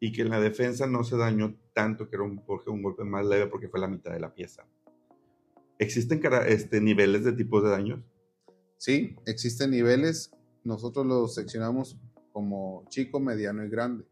y 0.00 0.12
que 0.12 0.22
en 0.22 0.30
la 0.30 0.40
defensa 0.40 0.86
no 0.86 1.04
se 1.04 1.16
dañó 1.16 1.54
tanto, 1.72 2.08
que 2.08 2.16
era 2.16 2.24
un, 2.24 2.44
porque 2.44 2.70
un 2.70 2.82
golpe 2.82 3.04
más 3.04 3.24
leve 3.24 3.46
porque 3.46 3.68
fue 3.68 3.80
la 3.80 3.88
mitad 3.88 4.12
de 4.12 4.20
la 4.20 4.34
pieza. 4.34 4.66
¿Existen 5.78 6.20
este, 6.46 6.80
niveles 6.80 7.24
de 7.24 7.32
tipos 7.32 7.62
de 7.62 7.70
daños? 7.70 8.00
Sí, 8.76 9.16
existen 9.26 9.70
niveles. 9.70 10.30
Nosotros 10.62 11.06
los 11.06 11.34
seccionamos 11.34 11.98
como 12.32 12.84
chico, 12.88 13.20
mediano 13.20 13.64
y 13.64 13.68
grande. 13.68 14.04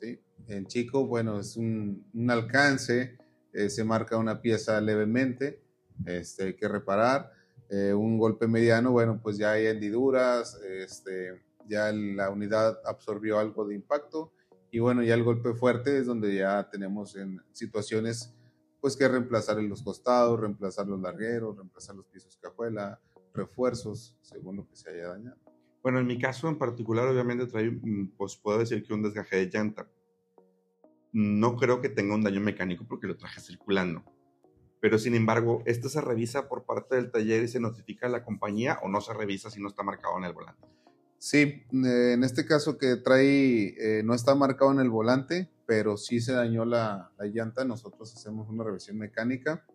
¿sí? 0.00 0.20
En 0.48 0.66
chico, 0.66 1.06
bueno, 1.06 1.40
es 1.40 1.56
un, 1.56 2.04
un 2.14 2.30
alcance, 2.30 3.18
eh, 3.52 3.70
se 3.70 3.84
marca 3.84 4.16
una 4.16 4.40
pieza 4.40 4.80
levemente, 4.80 5.62
este, 6.06 6.44
hay 6.44 6.54
que 6.54 6.68
reparar. 6.68 7.32
Eh, 7.68 7.94
un 7.94 8.18
golpe 8.18 8.48
mediano, 8.48 8.90
bueno, 8.90 9.20
pues 9.22 9.38
ya 9.38 9.52
hay 9.52 9.66
hendiduras, 9.66 10.60
este, 10.62 11.40
ya 11.68 11.92
la 11.92 12.30
unidad 12.30 12.80
absorbió 12.84 13.38
algo 13.38 13.64
de 13.64 13.76
impacto 13.76 14.32
y 14.72 14.80
bueno, 14.80 15.02
ya 15.02 15.14
el 15.14 15.22
golpe 15.22 15.54
fuerte 15.54 15.98
es 15.98 16.06
donde 16.06 16.34
ya 16.34 16.68
tenemos 16.70 17.16
en 17.16 17.40
situaciones 17.52 18.34
pues 18.80 18.96
que 18.96 19.06
reemplazar 19.08 19.58
en 19.58 19.68
los 19.68 19.82
costados, 19.82 20.40
reemplazar 20.40 20.86
los 20.86 21.00
largueros, 21.00 21.56
reemplazar 21.56 21.96
los 21.96 22.06
pisos 22.06 22.38
cajuela, 22.38 23.00
refuerzos, 23.34 24.16
según 24.22 24.56
lo 24.56 24.68
que 24.68 24.76
se 24.76 24.90
haya 24.90 25.08
dañado. 25.08 25.38
Bueno, 25.82 25.98
en 25.98 26.06
mi 26.06 26.18
caso 26.18 26.48
en 26.48 26.58
particular, 26.58 27.08
obviamente 27.08 27.46
trae, 27.46 27.78
pues 28.16 28.36
puedo 28.36 28.58
decir 28.58 28.82
que 28.82 28.92
un 28.92 29.02
desgaje 29.02 29.36
de 29.36 29.46
llanta. 29.46 29.88
No 31.12 31.56
creo 31.56 31.80
que 31.80 31.88
tenga 31.88 32.14
un 32.14 32.22
daño 32.22 32.40
mecánico 32.40 32.84
porque 32.86 33.06
lo 33.06 33.16
traje 33.16 33.40
circulando. 33.40 34.04
Pero 34.80 34.98
sin 34.98 35.14
embargo, 35.14 35.62
¿esto 35.66 35.88
se 35.88 36.00
revisa 36.00 36.48
por 36.48 36.64
parte 36.64 36.96
del 36.96 37.10
taller 37.10 37.42
y 37.44 37.48
se 37.48 37.60
notifica 37.60 38.06
a 38.06 38.10
la 38.10 38.24
compañía 38.24 38.78
o 38.82 38.88
no 38.88 39.00
se 39.00 39.12
revisa 39.12 39.50
si 39.50 39.60
no 39.60 39.68
está 39.68 39.82
marcado 39.82 40.16
en 40.18 40.24
el 40.24 40.32
volante? 40.32 40.66
Sí, 41.20 41.38
eh, 41.38 42.12
en 42.14 42.24
este 42.24 42.46
caso 42.46 42.78
que 42.78 42.96
trae, 42.96 43.74
eh, 43.78 44.02
no 44.02 44.14
está 44.14 44.34
marcado 44.34 44.72
en 44.72 44.80
el 44.80 44.88
volante, 44.88 45.50
pero 45.66 45.98
sí 45.98 46.18
se 46.18 46.32
dañó 46.32 46.64
la, 46.64 47.12
llanta, 47.20 47.62
nosotros 47.66 48.16
hacemos 48.16 48.48
una 48.48 48.64
revisión 48.64 48.96
mecánica. 48.96 49.66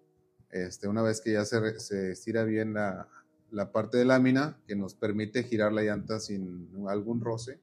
Este, 0.49 0.87
una 0.87 1.03
vez 1.03 1.21
que 1.21 1.33
ya 1.33 1.45
se, 1.45 1.79
se 1.79 2.13
estira 2.13 2.45
bien 2.45 2.73
la, 2.73 3.07
la, 3.51 3.71
parte 3.71 3.99
de 3.99 4.05
lámina, 4.05 4.57
que 4.65 4.75
nos 4.75 4.95
permite 4.95 5.43
girar 5.43 5.71
la 5.71 5.83
llanta 5.83 6.19
sin 6.19 6.67
algún 6.89 7.21
roce, 7.21 7.59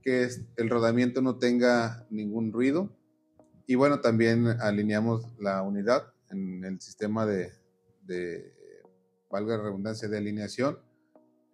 que 0.00 0.28
el 0.56 0.70
rodamiento 0.70 1.20
no 1.20 1.36
tenga 1.36 2.06
ningún 2.10 2.52
ruido. 2.52 2.96
Y 3.66 3.74
bueno, 3.74 4.00
también 4.00 4.46
alineamos 4.60 5.26
la 5.40 5.60
unidad 5.62 6.14
en 6.30 6.64
el 6.64 6.80
sistema 6.80 7.26
de, 7.26 7.50
de 8.02 8.54
valga 9.28 9.56
la 9.56 9.64
redundancia, 9.64 10.08
de 10.08 10.18
alineación, 10.18 10.78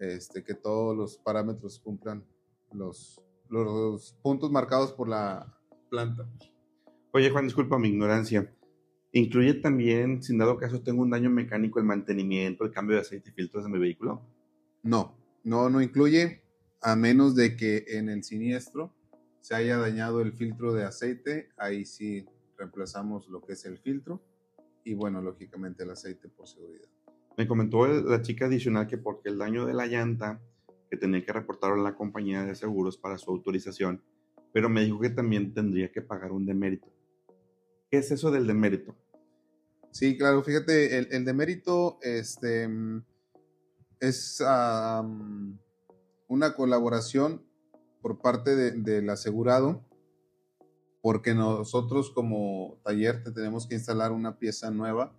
este, 0.01 0.43
que 0.43 0.55
todos 0.55 0.97
los 0.97 1.19
parámetros 1.19 1.79
cumplan 1.79 2.25
los, 2.73 3.23
los 3.49 4.19
puntos 4.23 4.51
marcados 4.51 4.93
por 4.93 5.09
la 5.09 5.57
planta. 5.91 6.29
Oye, 7.13 7.31
Juan, 7.31 7.45
disculpa 7.45 7.79
mi 7.79 7.89
ignorancia. 7.89 8.53
¿Incluye 9.13 9.55
también, 9.55 10.23
sin 10.23 10.39
dado 10.39 10.57
caso 10.57 10.83
tengo 10.83 11.03
un 11.03 11.11
daño 11.11 11.31
mecánico, 11.31 11.79
el 11.79 11.85
mantenimiento, 11.85 12.65
el 12.65 12.71
cambio 12.71 12.97
de 12.97 13.03
aceite 13.03 13.31
y 13.31 13.33
filtros 13.33 13.65
de 13.65 13.71
mi 13.71 13.79
vehículo? 13.79 14.23
No, 14.83 15.17
no, 15.45 15.69
no 15.69 15.83
incluye, 15.83 16.43
a 16.81 16.97
menos 16.97 17.35
de 17.35 17.57
que 17.57 17.85
en 17.89 18.09
el 18.09 18.25
siniestro 18.25 18.95
se 19.41 19.55
haya 19.55 19.79
dañado 19.79 20.21
el 20.21 20.33
filtro 20.33 20.73
de 20.73 20.85
aceite, 20.85 21.51
ahí 21.57 21.85
sí 21.85 22.25
reemplazamos 22.57 23.29
lo 23.29 23.43
que 23.43 23.55
es 23.55 23.65
el 23.65 23.79
filtro 23.79 24.23
y 24.85 24.95
bueno, 24.95 25.21
lógicamente 25.21 25.83
el 25.83 25.91
aceite 25.91 26.29
por 26.29 26.47
seguridad. 26.47 26.90
Me 27.41 27.49
comentó 27.49 27.87
la 27.87 28.21
chica 28.21 28.45
adicional 28.45 28.87
que 28.87 28.99
porque 28.99 29.31
el 29.31 29.39
daño 29.39 29.65
de 29.65 29.73
la 29.73 29.87
llanta 29.87 30.43
que 30.91 30.99
tenía 30.99 31.25
que 31.25 31.33
reportarlo 31.33 31.81
a 31.81 31.83
la 31.83 31.97
compañía 31.97 32.45
de 32.45 32.55
seguros 32.55 32.99
para 32.99 33.17
su 33.17 33.31
autorización, 33.31 34.05
pero 34.53 34.69
me 34.69 34.85
dijo 34.85 35.01
que 35.01 35.09
también 35.09 35.55
tendría 35.55 35.91
que 35.91 36.03
pagar 36.03 36.33
un 36.33 36.45
demérito. 36.45 36.93
¿Qué 37.91 37.97
es 37.97 38.11
eso 38.11 38.31
del 38.31 38.47
demérito? 38.47 38.95
Sí, 39.91 40.19
claro, 40.19 40.43
fíjate, 40.43 40.99
el, 40.99 41.09
el 41.13 41.25
demérito 41.25 41.99
este, 42.03 42.69
es 44.01 44.45
una 46.29 46.55
colaboración 46.55 47.43
por 48.03 48.21
parte 48.21 48.55
del 48.55 49.09
asegurado 49.09 49.83
porque 51.01 51.33
nosotros 51.33 52.11
como 52.11 52.79
taller 52.85 53.25
te 53.25 53.33
tenemos 53.33 53.67
que 53.67 53.77
instalar 53.77 54.13
una 54.13 54.39
pieza 54.39 54.71
nueva 54.71 55.17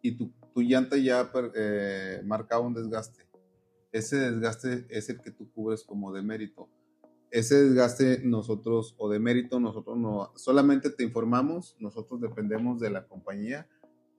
y 0.00 0.12
tu, 0.12 0.32
tu 0.58 0.62
llanta 0.62 0.96
ya 0.96 1.30
eh, 1.54 2.20
marcaba 2.24 2.66
un 2.66 2.74
desgaste. 2.74 3.24
Ese 3.92 4.16
desgaste 4.16 4.86
es 4.88 5.08
el 5.08 5.20
que 5.20 5.30
tú 5.30 5.48
cubres 5.52 5.84
como 5.84 6.12
de 6.12 6.20
mérito. 6.20 6.68
Ese 7.30 7.62
desgaste 7.62 8.22
nosotros, 8.24 8.96
o 8.98 9.08
de 9.08 9.20
mérito, 9.20 9.60
nosotros 9.60 9.96
no, 9.96 10.32
solamente 10.34 10.90
te 10.90 11.04
informamos, 11.04 11.76
nosotros 11.78 12.20
dependemos 12.20 12.80
de 12.80 12.90
la 12.90 13.06
compañía, 13.06 13.68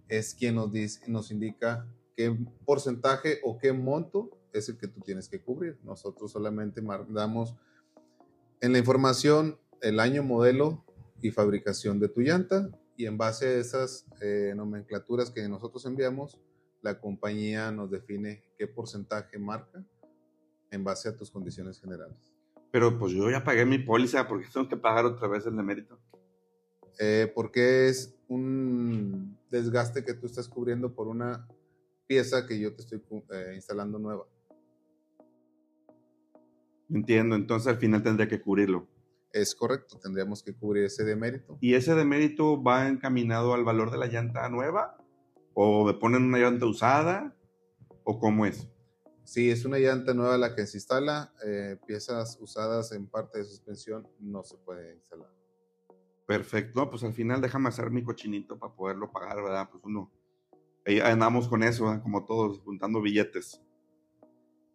es 0.08 0.34
quien 0.34 0.55
nos, 0.55 0.72
dice, 0.72 1.01
nos 1.12 1.29
indica 1.29 1.86
qué 2.15 2.34
porcentaje 2.63 3.39
o 3.43 3.58
qué 3.58 3.74
monto 3.74 4.29
es 4.53 4.69
el 4.69 4.77
que 4.77 4.88
tú 4.88 5.01
tienes 5.01 5.27
que 5.27 5.41
cubrir. 5.41 5.77
Nosotros 5.84 6.31
solamente 6.31 6.81
damos 7.10 7.53
en 8.62 8.72
la 8.72 8.77
información 8.77 9.60
el 9.81 10.00
año 10.00 10.24
modelo 10.24 10.86
y 11.22 11.31
fabricación 11.31 12.00
de 12.00 12.08
tu 12.08 12.22
llanta 12.22 12.69
y 13.00 13.06
en 13.06 13.18
base 13.18 13.48
a 13.48 13.53
esas 13.53 14.06
eh, 14.20 14.51
nomenclaturas 14.58 15.32
que 15.32 15.48
nosotros 15.48 15.86
enviamos, 15.86 16.38
la 16.82 17.00
compañía 17.00 17.72
nos 17.72 17.89
define 17.89 18.44
qué 18.58 18.68
porcentaje 18.68 19.39
marca 19.39 19.82
en 20.70 20.84
base 20.84 21.08
a 21.08 21.15
tus 21.15 21.32
condiciones 21.32 21.79
generales. 21.79 22.34
Pero 22.74 23.00
pues 23.00 23.13
yo 23.13 23.32
ya 23.32 23.41
pagué 23.41 23.65
mi 23.65 23.79
póliza, 23.79 24.27
¿por 24.27 24.41
qué 24.41 24.50
tengo 24.53 24.68
que 24.68 24.75
pagar 24.75 25.06
otra 25.06 25.29
vez 25.29 25.46
el 25.46 25.56
demérito? 25.56 25.98
Eh, 27.00 27.32
porque 27.34 27.88
es 27.88 28.20
un 28.27 29.38
desgaste 29.50 30.03
que 30.03 30.13
tú 30.13 30.25
estás 30.25 30.50
cubriendo 30.50 30.94
por 30.94 31.08
una 31.08 31.48
pieza 32.06 32.46
que 32.46 32.60
yo 32.60 32.75
te 32.75 32.82
estoy 32.82 33.01
eh, 33.32 33.53
instalando 33.56 33.98
nueva. 33.98 34.25
Entiendo, 36.89 37.38
entonces 37.38 37.68
al 37.70 37.77
final 37.77 38.03
tendría 38.03 38.27
que 38.27 38.41
cubrirlo. 38.41 38.89
Es 39.31 39.53
correcto, 39.53 40.00
tendríamos 40.00 40.41
que 40.41 40.55
cubrir 40.55 40.86
ese 40.86 41.03
demérito. 41.03 41.57
¿Y 41.62 41.75
ese 41.75 41.93
demérito 41.93 42.62
va 42.62 42.88
encaminado 42.88 43.53
al 43.53 43.63
valor 43.63 43.91
de 43.91 43.98
la 43.98 44.07
llanta 44.07 44.50
nueva? 44.50 44.98
¿O 45.53 45.86
me 45.86 45.93
ponen 45.93 46.24
una 46.24 46.39
llanta 46.39 46.65
usada? 46.65 47.36
¿O 48.03 48.19
cómo 48.19 48.45
es? 48.45 48.67
Sí, 49.24 49.51
es 49.51 49.65
una 49.65 49.77
llanta 49.77 50.15
nueva 50.15 50.38
la 50.39 50.55
que 50.55 50.65
se 50.65 50.77
instala. 50.77 51.31
Eh, 51.45 51.77
piezas 51.86 52.39
usadas 52.41 52.91
en 52.93 53.07
parte 53.07 53.38
de 53.38 53.45
suspensión 53.45 54.07
no 54.19 54.43
se 54.43 54.57
puede 54.57 54.95
instalar. 54.95 55.29
Perfecto. 56.25 56.89
pues 56.89 57.03
al 57.03 57.13
final 57.13 57.41
déjame 57.41 57.69
hacer 57.69 57.91
mi 57.91 58.03
cochinito 58.03 58.57
para 58.57 58.74
poderlo 58.74 59.12
pagar, 59.12 59.41
¿verdad? 59.43 59.69
Pues 59.71 59.83
uno. 59.83 60.12
Ahí 60.86 61.00
andamos 61.00 61.48
con 61.48 61.62
eso, 61.62 62.00
como 62.01 62.25
todos, 62.25 62.59
juntando 62.59 63.01
billetes. 63.01 63.62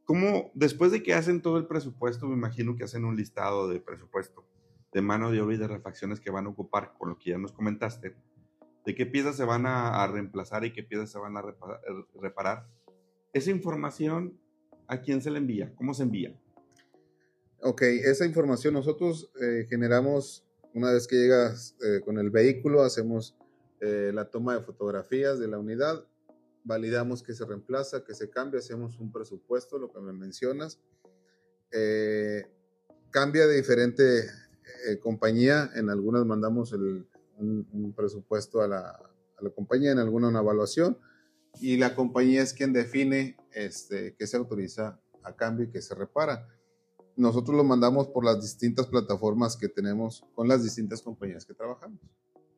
¿Cómo, 0.05 0.51
después 0.55 0.93
de 0.93 1.03
que 1.03 1.15
hacen 1.15 1.41
todo 1.41 1.57
el 1.57 1.67
presupuesto, 1.67 2.27
me 2.27 2.35
imagino 2.35 2.77
que 2.77 2.85
hacen 2.85 3.05
un 3.05 3.17
listado 3.17 3.69
de 3.69 3.81
presupuesto, 3.81 4.45
de 4.93 5.01
mano 5.01 5.31
de 5.31 5.41
obra 5.41 5.55
y 5.55 5.59
de 5.59 5.69
refacciones 5.69 6.21
que 6.21 6.31
van 6.31 6.47
a 6.47 6.51
ocupar, 6.51 6.95
con 6.99 7.09
lo 7.09 7.19
que 7.19 7.31
ya 7.31 7.39
nos 7.39 7.53
comentaste, 7.53 8.15
de 8.85 8.95
qué 8.95 9.07
piezas 9.07 9.37
se 9.37 9.45
van 9.45 9.65
a, 9.67 10.07
reemplazar 10.07 10.65
y 10.65 10.73
qué 10.73 10.83
piezas 10.83 11.11
se 11.11 11.19
van 11.19 11.37
a 11.37 11.43
reparar, 12.21 12.69
Esa 13.33 13.51
información, 13.51 14.39
¿a 14.89 15.01
quién 15.01 15.23
se 15.23 15.31
le 15.31 15.39
envía? 15.39 15.75
¿Cómo 15.75 15.95
se 15.95 16.03
envía? 16.03 16.39
Ok, 17.63 17.81
esa 17.83 18.27
información 18.27 18.75
nosotros 18.75 19.33
eh, 19.41 19.67
generamos, 19.71 20.47
una 20.75 20.93
vez 20.93 21.07
que 21.07 21.17
llegas 21.17 21.77
eh, 21.83 22.01
con 22.05 22.19
el 22.19 22.29
vehículo, 22.29 22.83
hacemos 22.83 23.39
eh, 23.81 24.11
la 24.13 24.31
toma 24.31 24.55
de 24.55 24.61
fotografías 24.63 25.39
de 25.39 25.49
la 25.49 25.59
unidad, 25.59 26.05
validamos 26.65 27.23
que 27.23 27.35
se 27.35 27.45
reemplaza, 27.45 28.05
que 28.05 28.15
se 28.15 28.31
cambia, 28.31 28.59
hacemos 28.59 28.99
un 28.99 29.13
presupuesto, 29.13 29.79
lo 29.79 29.93
que 29.93 30.01
me 30.01 30.13
mencionas. 30.13 30.81
Eh, 31.71 32.47
cambia 33.11 33.47
de 33.47 33.57
diferente 33.57 34.21
eh, 34.89 34.99
compañía, 35.01 35.71
en 35.75 35.91
algunas 35.91 36.25
mandamos 36.25 36.73
un, 36.73 37.95
presupuesto 37.95 38.63
a 38.63 38.69
la, 38.69 39.01
compañía, 39.55 39.93
en 39.93 39.99
alguna 39.99 40.29
una 40.29 40.41
evaluación, 40.41 40.99
y 41.61 41.77
la 41.77 41.95
compañía 41.95 42.43
es 42.43 42.55
quien 42.55 42.73
define 42.73 43.37
este, 43.53 44.17
qué 44.19 44.27
se 44.27 44.37
autoriza 44.37 45.01
a 45.23 45.37
cambio 45.37 45.67
y 45.67 45.71
qué 45.71 45.83
se 45.83 45.95
repara. 45.95 46.49
Nosotros 47.17 47.57
lo 47.57 47.63
mandamos 47.63 48.09
por 48.09 48.25
las 48.25 48.41
distintas 48.41 48.87
plataformas 48.87 49.57
que 49.57 49.69
tenemos 49.69 50.25
con 50.35 50.49
las 50.49 50.65
distintas 50.65 51.03
compañías 51.03 51.45
que 51.45 51.55
trabajamos 51.55 52.01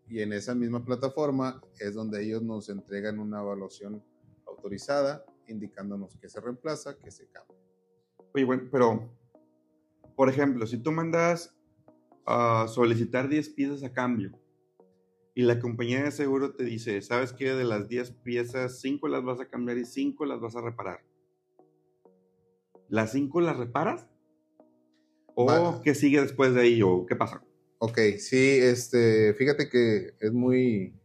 y 0.09 0.21
en 0.21 0.33
esa 0.33 0.55
misma 0.55 0.85
plataforma 0.85 1.61
es 1.81 1.95
donde 1.95 2.25
ellos 2.25 2.43
nos 2.43 2.69
entregan 2.69 3.19
una 3.19 3.41
evaluación 3.41 4.03
autorizada, 4.47 5.25
indicándonos 5.49 6.17
que 6.17 6.29
se 6.29 6.41
reemplaza, 6.41 6.99
que 6.99 7.11
se 7.11 7.27
cambia. 7.29 7.57
Oye, 8.35 8.45
bueno, 8.45 8.69
pero, 8.71 9.11
por 10.15 10.29
ejemplo, 10.29 10.67
si 10.67 10.79
tú 10.79 10.93
mandas 10.93 11.57
a 12.27 12.67
solicitar 12.69 13.29
10 13.29 13.51
piezas 13.51 13.83
a 13.83 13.93
cambio 13.93 14.39
y 15.35 15.43
la 15.43 15.61
compañía 15.61 16.03
de 16.03 16.11
seguro 16.11 16.55
te 16.55 16.65
dice, 16.65 17.01
¿sabes 17.03 17.33
qué? 17.33 17.55
De 17.55 17.65
las 17.65 17.89
10 17.89 18.11
piezas, 18.23 18.81
5 18.81 19.09
las 19.09 19.25
vas 19.25 19.41
a 19.41 19.49
cambiar 19.49 19.79
y 19.79 19.85
5 19.85 20.25
las 20.27 20.41
vas 20.41 20.57
a 20.57 20.61
reparar. 20.61 21.05
¿Las 22.89 23.13
5 23.13 23.41
las 23.41 23.57
reparas? 23.57 24.09
¿O 25.35 25.83
qué 25.83 25.95
sigue 25.95 26.21
después 26.21 26.55
de 26.55 26.63
ahí? 26.63 26.83
¿O 26.83 27.05
qué 27.07 27.15
pasa? 27.15 27.46
Ok, 27.79 27.99
sí, 28.19 28.59
este, 28.63 29.35
fíjate 29.35 29.69
que 29.69 30.15
es 30.19 30.33
muy, 30.33 30.99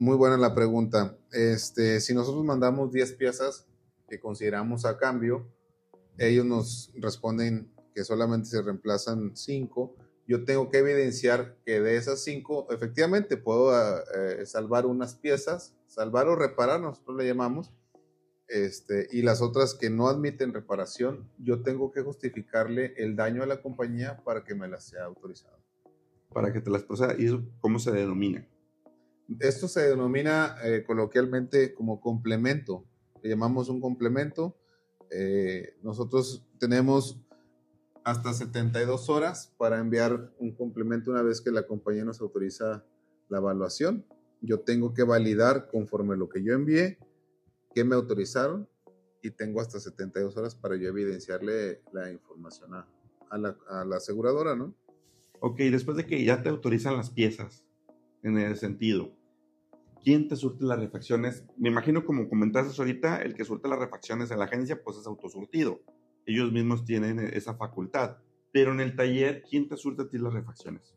muy 0.00 0.16
buena 0.16 0.36
la 0.36 0.52
pregunta. 0.52 1.16
Este, 1.30 2.00
si 2.00 2.14
nosotros 2.14 2.44
mandamos 2.44 2.90
10 2.90 3.12
piezas 3.12 3.64
que 4.08 4.18
consideramos 4.18 4.84
a 4.84 4.98
cambio, 4.98 5.46
ellos 6.18 6.44
nos 6.44 6.92
responden 6.96 7.72
que 7.94 8.02
solamente 8.02 8.48
se 8.48 8.60
reemplazan 8.60 9.36
5. 9.36 9.94
Yo 10.26 10.44
tengo 10.44 10.68
que 10.68 10.78
evidenciar 10.78 11.56
que 11.64 11.80
de 11.80 11.96
esas 11.96 12.24
5, 12.24 12.72
efectivamente 12.72 13.36
puedo 13.36 13.72
eh, 13.72 14.44
salvar 14.46 14.84
unas 14.84 15.14
piezas, 15.14 15.76
salvar 15.86 16.26
o 16.26 16.34
reparar, 16.34 16.80
nosotros 16.80 17.16
le 17.18 17.26
llamamos, 17.26 17.72
este, 18.48 19.06
y 19.12 19.22
las 19.22 19.42
otras 19.42 19.74
que 19.74 19.90
no 19.90 20.08
admiten 20.08 20.52
reparación, 20.52 21.30
yo 21.38 21.62
tengo 21.62 21.92
que 21.92 22.02
justificarle 22.02 22.94
el 22.96 23.14
daño 23.14 23.44
a 23.44 23.46
la 23.46 23.62
compañía 23.62 24.16
para 24.24 24.42
que 24.42 24.56
me 24.56 24.66
las 24.66 24.88
sea 24.88 25.04
autorizado. 25.04 25.67
Para 26.32 26.52
que 26.52 26.60
te 26.60 26.70
las 26.70 26.82
proceda. 26.82 27.14
¿Y 27.18 27.26
eso 27.26 27.42
cómo 27.60 27.78
se 27.78 27.90
denomina? 27.90 28.46
Esto 29.40 29.68
se 29.68 29.80
denomina 29.80 30.56
eh, 30.64 30.84
coloquialmente 30.86 31.74
como 31.74 32.00
complemento. 32.00 32.84
Le 33.22 33.30
llamamos 33.30 33.68
un 33.68 33.80
complemento. 33.80 34.56
Eh, 35.10 35.76
nosotros 35.82 36.46
tenemos 36.58 37.20
hasta 38.04 38.32
72 38.32 39.10
horas 39.10 39.52
para 39.58 39.78
enviar 39.78 40.32
un 40.38 40.54
complemento 40.54 41.10
una 41.10 41.22
vez 41.22 41.40
que 41.40 41.50
la 41.50 41.66
compañía 41.66 42.04
nos 42.04 42.20
autoriza 42.20 42.84
la 43.28 43.38
evaluación. 43.38 44.06
Yo 44.40 44.60
tengo 44.60 44.94
que 44.94 45.02
validar 45.02 45.68
conforme 45.68 46.16
lo 46.16 46.28
que 46.28 46.42
yo 46.42 46.54
envié, 46.54 46.98
que 47.74 47.84
me 47.84 47.94
autorizaron 47.94 48.68
y 49.22 49.30
tengo 49.32 49.60
hasta 49.60 49.80
72 49.80 50.36
horas 50.36 50.54
para 50.54 50.76
yo 50.76 50.88
evidenciarle 50.88 51.82
la 51.92 52.10
información 52.10 52.72
a, 52.72 52.86
la, 53.36 53.58
a 53.68 53.84
la 53.84 53.96
aseguradora, 53.96 54.54
¿no? 54.56 54.74
Ok, 55.40 55.58
después 55.58 55.96
de 55.96 56.06
que 56.06 56.24
ya 56.24 56.42
te 56.42 56.48
autorizan 56.48 56.96
las 56.96 57.10
piezas, 57.10 57.64
en 58.22 58.38
ese 58.38 58.56
sentido, 58.56 59.12
¿quién 60.02 60.28
te 60.28 60.36
surte 60.36 60.64
las 60.64 60.78
refacciones? 60.78 61.44
Me 61.56 61.68
imagino, 61.68 62.04
como 62.04 62.28
comentaste 62.28 62.74
ahorita, 62.80 63.22
el 63.22 63.34
que 63.34 63.44
surte 63.44 63.68
las 63.68 63.78
refacciones 63.78 64.30
en 64.30 64.38
la 64.38 64.46
agencia, 64.46 64.82
pues 64.82 64.96
es 64.96 65.06
autosurtido. 65.06 65.80
Ellos 66.26 66.52
mismos 66.52 66.84
tienen 66.84 67.20
esa 67.20 67.54
facultad. 67.54 68.18
Pero 68.52 68.72
en 68.72 68.80
el 68.80 68.96
taller, 68.96 69.42
¿quién 69.48 69.68
te 69.68 69.76
surte 69.76 70.02
a 70.02 70.08
ti 70.08 70.18
las 70.18 70.32
refacciones? 70.32 70.94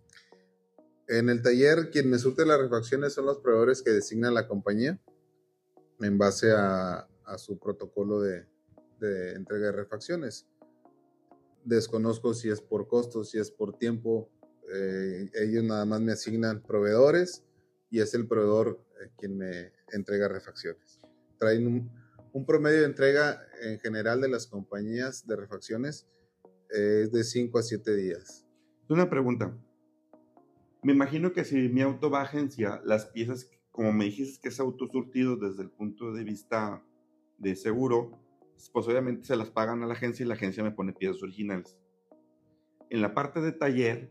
En 1.08 1.30
el 1.30 1.42
taller, 1.42 1.90
quien 1.92 2.10
me 2.10 2.18
surte 2.18 2.46
las 2.46 2.60
refacciones 2.60 3.14
son 3.14 3.26
los 3.26 3.40
proveedores 3.40 3.82
que 3.82 3.92
designa 3.92 4.32
la 4.32 4.48
compañía 4.48 5.00
en 6.00 6.18
base 6.18 6.52
a, 6.56 7.08
su 7.38 7.58
protocolo 7.60 8.22
de, 8.22 8.46
entrega 9.36 9.68
de 9.68 9.72
refacciones. 9.72 10.48
Desconozco 11.64 12.34
si 12.34 12.50
es 12.50 12.62
por 12.62 12.88
costos, 12.88 13.32
si 13.32 13.40
es 13.40 13.52
por 13.52 13.78
tiempo. 13.78 14.30
Eh, 14.74 15.30
ellos 15.34 15.64
nada 15.64 15.86
más 15.86 16.02
me 16.02 16.14
asignan 16.14 16.62
proveedores 16.62 17.44
y 17.90 18.00
es 18.00 18.14
el 18.14 18.28
proveedor 18.28 18.84
eh, 19.02 19.10
quien 19.18 19.38
me 19.38 19.74
entrega 19.92 20.28
refacciones. 20.28 21.00
Traen 21.38 21.90
un, 22.34 22.46
promedio 22.46 22.80
de 22.80 22.86
entrega 22.86 23.42
en 23.62 23.80
general 23.80 24.22
de 24.22 24.30
las 24.30 24.48
compañías 24.48 25.28
de 25.28 25.36
refacciones 25.36 26.08
eh, 26.74 27.02
es 27.04 27.12
de 27.12 27.24
5 27.24 27.60
a 27.60 27.64
7 27.64 27.96
días. 27.96 28.46
Una 28.90 29.10
pregunta. 29.10 29.58
Me 30.84 30.94
imagino 30.94 31.34
que 31.34 31.44
si 31.44 31.70
mi 31.70 31.82
auto 31.82 32.10
va 32.10 32.22
a 32.22 32.24
agencia, 32.24 32.82
las 32.86 33.06
piezas, 33.06 33.50
como 33.72 33.92
me 33.94 34.06
dijiste 34.06 34.40
que 34.42 34.50
es 34.50 34.60
autosurtido 34.60 35.36
desde 35.36 35.64
el 35.64 35.70
punto 35.70 36.14
de 36.14 36.24
vista 36.24 36.84
de 37.38 37.56
seguro, 37.56 38.20
pues 38.70 38.88
obviamente 38.88 39.26
se 39.26 39.36
las 39.36 39.50
pagan 39.50 39.84
a 39.84 39.88
la 39.88 39.94
agencia 39.94 40.24
y 40.24 40.28
la 40.28 40.36
agencia 40.36 40.64
me 40.64 40.72
pone 40.72 40.94
piezas 40.94 41.22
originales. 41.24 41.78
En 42.90 43.02
la 43.02 43.14
parte 43.14 43.42
de 43.42 43.52
taller, 43.52 44.10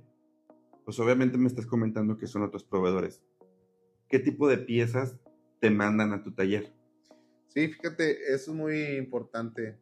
pues 0.84 0.98
obviamente 0.98 1.38
me 1.38 1.46
estás 1.46 1.66
comentando 1.66 2.16
que 2.16 2.26
son 2.26 2.42
otros 2.42 2.64
proveedores 2.64 3.22
qué 4.10 4.18
tipo 4.18 4.48
de 4.48 4.58
piezas 4.58 5.16
te 5.60 5.70
mandan 5.70 6.12
a 6.12 6.22
tu 6.22 6.34
taller. 6.34 6.74
Sí, 7.48 7.68
fíjate, 7.68 8.34
eso 8.34 8.50
es 8.50 8.56
muy 8.56 8.82
importante. 8.96 9.78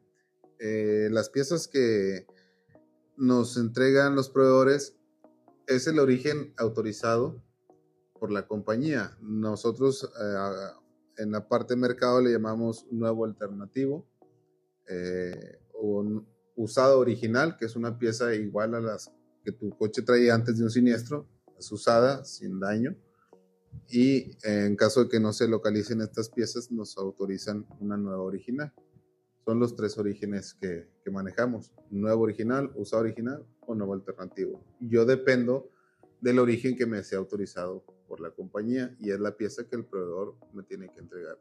Eh, 0.59 1.09
las 1.11 1.29
piezas 1.29 1.67
que 1.67 2.25
nos 3.17 3.57
entregan 3.57 4.15
los 4.15 4.29
proveedores 4.29 4.95
es 5.67 5.87
el 5.87 5.99
origen 5.99 6.53
autorizado 6.57 7.43
por 8.19 8.31
la 8.31 8.47
compañía. 8.47 9.17
Nosotros 9.21 10.03
eh, 10.03 11.21
en 11.23 11.31
la 11.31 11.47
parte 11.47 11.73
de 11.73 11.81
mercado 11.81 12.21
le 12.21 12.31
llamamos 12.31 12.85
nuevo 12.91 13.25
alternativo 13.25 14.07
eh, 14.89 15.59
o 15.73 16.23
usado 16.55 16.99
original, 16.99 17.55
que 17.57 17.65
es 17.65 17.75
una 17.75 17.97
pieza 17.97 18.33
igual 18.35 18.75
a 18.75 18.81
las 18.81 19.11
que 19.43 19.51
tu 19.51 19.69
coche 19.69 20.01
traía 20.01 20.35
antes 20.35 20.57
de 20.57 20.63
un 20.63 20.69
siniestro, 20.69 21.27
es 21.57 21.71
usada 21.71 22.25
sin 22.25 22.59
daño 22.59 22.95
y 23.87 24.31
en 24.43 24.75
caso 24.75 25.03
de 25.03 25.09
que 25.09 25.19
no 25.19 25.31
se 25.31 25.47
localicen 25.47 26.01
estas 26.01 26.29
piezas, 26.29 26.71
nos 26.71 26.97
autorizan 26.97 27.65
una 27.79 27.97
nueva 27.97 28.21
original. 28.21 28.73
Son 29.45 29.59
los 29.59 29.75
tres 29.75 29.97
orígenes 29.97 30.53
que 30.53 30.87
manejamos, 31.09 31.73
nuevo 31.89 32.23
original, 32.23 32.71
usado 32.75 33.01
original 33.01 33.45
o 33.61 33.73
nuevo 33.73 33.93
alternativo. 33.93 34.63
Yo 34.79 35.05
dependo 35.05 35.71
del 36.21 36.39
origen 36.39 36.75
que 36.75 36.85
me 36.85 37.03
sea 37.03 37.19
autorizado 37.19 37.83
por 38.07 38.19
la 38.19 38.31
compañía 38.31 38.95
y 38.99 39.11
es 39.11 39.19
la 39.19 39.37
pieza 39.37 39.67
que 39.67 39.75
el 39.75 39.85
proveedor 39.85 40.35
me 40.53 40.63
tiene 40.63 40.89
que 40.89 40.99
entregar, 40.99 41.37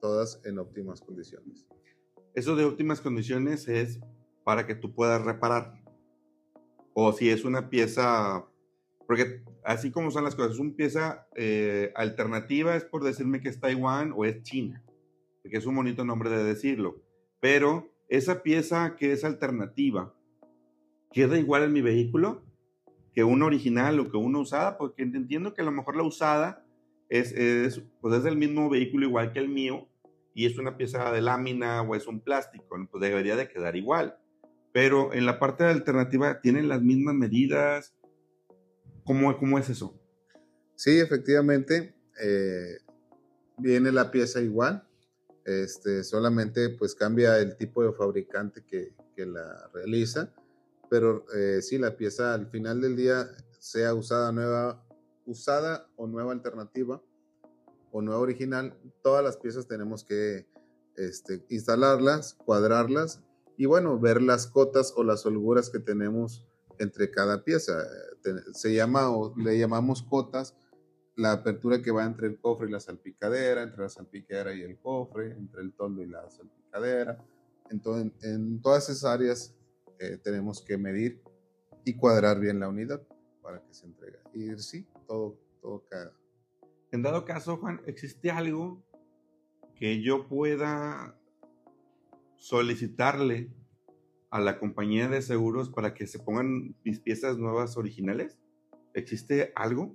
todas 0.00 0.40
en 0.44 0.58
óptimas 0.58 1.00
condiciones. 1.00 1.66
Eso 2.36 2.54
de 2.54 2.64
óptimas 2.64 3.00
condiciones 3.00 3.66
es 3.66 3.98
para 4.44 4.64
que 4.64 4.76
tú 4.76 4.94
puedas 4.94 5.24
reparar. 5.24 5.82
O 6.94 7.12
si 7.12 7.28
es 7.30 7.44
una 7.44 7.68
pieza 7.68 8.46
porque 9.06 9.42
así 9.64 9.90
como 9.90 10.10
son 10.10 10.24
las 10.24 10.34
cosas, 10.34 10.58
una 10.58 10.74
pieza 10.74 11.26
eh, 11.36 11.92
alternativa 11.94 12.76
es 12.76 12.84
por 12.84 13.04
decirme 13.04 13.40
que 13.40 13.48
es 13.48 13.60
Taiwán 13.60 14.12
o 14.14 14.24
es 14.24 14.42
China, 14.42 14.82
porque 15.42 15.58
es 15.58 15.66
un 15.66 15.76
bonito 15.76 16.04
nombre 16.04 16.28
de 16.28 16.44
decirlo. 16.44 17.00
Pero 17.40 17.88
esa 18.08 18.42
pieza 18.42 18.96
que 18.96 19.12
es 19.12 19.24
alternativa, 19.24 20.14
¿queda 21.12 21.38
igual 21.38 21.62
en 21.62 21.72
mi 21.72 21.82
vehículo 21.82 22.42
que 23.14 23.24
una 23.24 23.46
original 23.46 24.00
o 24.00 24.10
que 24.10 24.16
una 24.16 24.40
usada? 24.40 24.76
Porque 24.76 25.02
entiendo 25.02 25.54
que 25.54 25.62
a 25.62 25.64
lo 25.64 25.72
mejor 25.72 25.96
la 25.96 26.02
usada 26.02 26.64
es, 27.08 27.32
es, 27.32 27.82
pues 28.00 28.14
es 28.14 28.24
del 28.24 28.36
mismo 28.36 28.68
vehículo 28.68 29.06
igual 29.06 29.32
que 29.32 29.38
el 29.38 29.48
mío 29.48 29.88
y 30.36 30.44
es 30.44 30.58
una 30.58 30.76
pieza 30.76 31.10
de 31.10 31.22
lámina 31.22 31.80
o 31.80 31.94
es 31.94 32.06
un 32.06 32.20
plástico, 32.20 32.76
pues 32.90 33.00
debería 33.00 33.36
de 33.36 33.48
quedar 33.48 33.74
igual. 33.74 34.18
Pero 34.70 35.14
en 35.14 35.24
la 35.24 35.38
parte 35.38 35.64
de 35.64 35.70
alternativa 35.70 36.42
tienen 36.42 36.68
las 36.68 36.82
mismas 36.82 37.14
medidas, 37.14 37.96
¿Cómo, 39.06 39.38
cómo 39.38 39.56
es 39.56 39.70
eso? 39.70 39.98
Sí, 40.74 40.98
efectivamente, 40.98 41.94
eh, 42.20 42.76
viene 43.56 43.92
la 43.92 44.10
pieza 44.10 44.42
igual, 44.42 44.86
este, 45.44 46.04
solamente 46.04 46.70
pues 46.70 46.94
cambia 46.94 47.38
el 47.38 47.56
tipo 47.56 47.84
de 47.84 47.92
fabricante 47.92 48.64
que, 48.66 48.94
que 49.14 49.24
la 49.24 49.70
realiza, 49.72 50.34
pero 50.90 51.24
eh, 51.34 51.62
sí, 51.62 51.78
la 51.78 51.96
pieza 51.96 52.34
al 52.34 52.50
final 52.50 52.80
del 52.80 52.96
día, 52.96 53.28
sea 53.58 53.94
usada 53.94 54.32
nueva, 54.32 54.84
usada 55.24 55.88
o 55.96 56.06
nueva 56.06 56.32
alternativa 56.32 57.00
o 57.96 58.02
nueva 58.02 58.20
original, 58.20 58.76
todas 59.02 59.24
las 59.24 59.38
piezas 59.38 59.66
tenemos 59.66 60.04
que 60.04 60.46
este, 60.96 61.42
instalarlas, 61.48 62.34
cuadrarlas 62.34 63.22
y 63.56 63.64
bueno, 63.64 63.98
ver 63.98 64.20
las 64.20 64.46
cotas 64.46 64.92
o 64.96 65.02
las 65.02 65.24
holguras 65.24 65.70
que 65.70 65.78
tenemos 65.78 66.44
entre 66.78 67.10
cada 67.10 67.42
pieza. 67.42 67.72
Se 68.52 68.74
llama 68.74 69.08
o 69.08 69.34
le 69.38 69.58
llamamos 69.58 70.02
cotas 70.02 70.54
la 71.14 71.32
apertura 71.32 71.80
que 71.80 71.90
va 71.90 72.04
entre 72.04 72.26
el 72.26 72.38
cofre 72.38 72.68
y 72.68 72.72
la 72.72 72.80
salpicadera, 72.80 73.62
entre 73.62 73.84
la 73.84 73.88
salpicadera 73.88 74.54
y 74.54 74.60
el 74.60 74.76
cofre, 74.78 75.32
entre 75.32 75.62
el 75.62 75.72
toldo 75.72 76.02
y 76.02 76.08
la 76.08 76.28
salpicadera. 76.28 77.24
Entonces, 77.70 78.12
en 78.22 78.60
todas 78.60 78.90
esas 78.90 79.04
áreas 79.04 79.54
eh, 79.98 80.18
tenemos 80.22 80.60
que 80.60 80.76
medir 80.76 81.22
y 81.82 81.96
cuadrar 81.96 82.40
bien 82.40 82.60
la 82.60 82.68
unidad 82.68 83.00
para 83.40 83.62
que 83.62 83.72
se 83.72 83.86
entregue. 83.86 84.18
Y 84.34 84.54
sí, 84.58 84.86
todo, 85.06 85.38
todo. 85.62 85.82
En 86.96 87.02
dado 87.02 87.26
caso, 87.26 87.58
Juan, 87.58 87.82
¿existe 87.84 88.30
algo 88.30 88.82
que 89.74 90.00
yo 90.00 90.26
pueda 90.28 91.14
solicitarle 92.36 93.52
a 94.30 94.40
la 94.40 94.58
compañía 94.58 95.06
de 95.06 95.20
seguros 95.20 95.68
para 95.68 95.92
que 95.92 96.06
se 96.06 96.18
pongan 96.18 96.74
mis 96.84 96.98
piezas 97.00 97.36
nuevas 97.36 97.76
originales? 97.76 98.38
¿Existe 98.94 99.52
algo? 99.54 99.94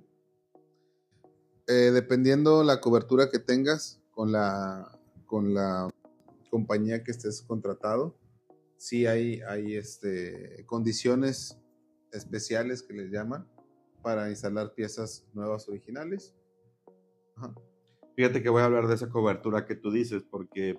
Eh, 1.66 1.90
dependiendo 1.92 2.62
la 2.62 2.80
cobertura 2.80 3.30
que 3.30 3.40
tengas 3.40 4.00
con 4.12 4.30
la, 4.30 4.96
con 5.26 5.54
la 5.54 5.90
compañía 6.50 7.02
que 7.02 7.10
estés 7.10 7.42
contratado. 7.42 8.16
Sí 8.76 9.08
hay, 9.08 9.40
hay 9.40 9.74
este, 9.74 10.64
condiciones 10.66 11.58
especiales 12.12 12.80
que 12.80 12.94
les 12.94 13.10
llaman 13.10 13.44
para 14.02 14.30
instalar 14.30 14.72
piezas 14.72 15.26
nuevas 15.34 15.68
originales. 15.68 16.32
Fíjate 18.16 18.42
que 18.42 18.48
voy 18.48 18.62
a 18.62 18.66
hablar 18.66 18.88
de 18.88 18.94
esa 18.94 19.08
cobertura 19.08 19.64
que 19.64 19.74
tú 19.74 19.90
dices, 19.90 20.22
porque 20.22 20.78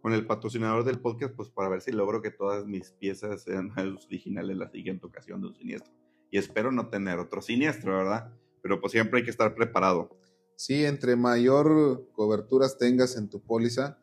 con 0.00 0.12
el 0.12 0.26
patrocinador 0.26 0.84
del 0.84 1.00
podcast, 1.00 1.34
pues 1.34 1.50
para 1.50 1.68
ver 1.68 1.82
si 1.82 1.92
logro 1.92 2.22
que 2.22 2.30
todas 2.30 2.66
mis 2.66 2.92
piezas 2.92 3.42
sean 3.42 3.70
originales 4.06 4.56
la 4.56 4.70
siguiente 4.70 5.06
ocasión 5.06 5.40
de 5.40 5.48
un 5.48 5.54
siniestro. 5.54 5.92
Y 6.30 6.38
espero 6.38 6.72
no 6.72 6.88
tener 6.88 7.18
otro 7.18 7.42
siniestro, 7.42 7.96
¿verdad? 7.96 8.32
Pero 8.62 8.80
pues 8.80 8.92
siempre 8.92 9.18
hay 9.18 9.24
que 9.24 9.30
estar 9.30 9.54
preparado. 9.54 10.16
Sí, 10.56 10.84
entre 10.84 11.16
mayor 11.16 12.08
coberturas 12.12 12.78
tengas 12.78 13.16
en 13.16 13.28
tu 13.28 13.40
póliza 13.40 13.98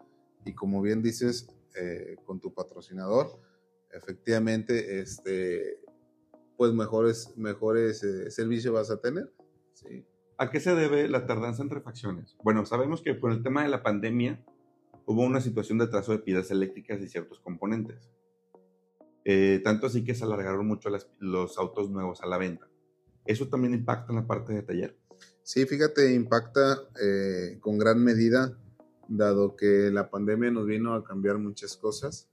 y 0.45 0.53
como 0.53 0.81
bien 0.81 1.01
dices, 1.01 1.47
eh, 1.75 2.15
con 2.25 2.39
tu 2.39 2.53
patrocinador, 2.53 3.39
efectivamente, 3.91 4.99
este, 4.99 5.79
pues 6.57 6.73
mejores, 6.73 7.37
mejores 7.37 8.03
eh, 8.03 8.31
servicios 8.31 8.73
vas 8.73 8.89
a 8.89 8.99
tener. 8.99 9.31
Sí. 9.73 10.05
¿A 10.39 10.51
qué 10.51 10.59
se 10.59 10.75
debe 10.75 11.09
la 11.09 11.25
tardanza 11.25 11.63
en 11.63 11.71
refacciones? 11.71 12.37
Bueno, 12.43 12.63
sabemos 12.63 13.01
que 13.01 13.19
con 13.19 13.31
el 13.31 13.41
tema 13.41 13.63
de 13.63 13.69
la 13.69 13.81
pandemia 13.81 14.39
hubo 15.07 15.23
una 15.23 15.41
situación 15.41 15.79
de 15.79 15.87
trazo 15.87 16.11
de 16.11 16.19
piezas 16.19 16.51
eléctricas 16.51 17.01
y 17.01 17.07
ciertos 17.07 17.39
componentes. 17.39 18.11
Eh, 19.25 19.61
tanto 19.63 19.87
así 19.87 20.03
que 20.03 20.13
se 20.13 20.25
alargaron 20.25 20.67
mucho 20.67 20.89
los 21.17 21.57
autos 21.57 21.89
nuevos 21.89 22.21
a 22.21 22.27
la 22.27 22.37
venta. 22.37 22.67
¿Eso 23.25 23.47
también 23.47 23.73
impacta 23.73 24.11
en 24.11 24.17
la 24.17 24.27
parte 24.27 24.53
de 24.53 24.61
taller? 24.61 24.95
Sí, 25.41 25.65
fíjate, 25.65 26.13
impacta 26.13 26.81
eh, 27.01 27.57
con 27.59 27.79
gran 27.79 28.03
medida, 28.03 28.55
dado 29.07 29.55
que 29.55 29.89
la 29.91 30.11
pandemia 30.11 30.51
nos 30.51 30.67
vino 30.67 30.93
a 30.93 31.03
cambiar 31.03 31.39
muchas 31.39 31.75
cosas. 31.75 32.29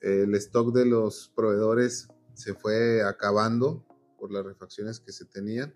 El 0.00 0.34
stock 0.36 0.72
de 0.72 0.86
los 0.86 1.30
proveedores 1.36 2.08
se 2.32 2.54
fue 2.54 3.02
acabando 3.02 3.84
por 4.18 4.32
las 4.32 4.42
refacciones 4.42 5.00
que 5.00 5.12
se 5.12 5.26
tenían 5.26 5.74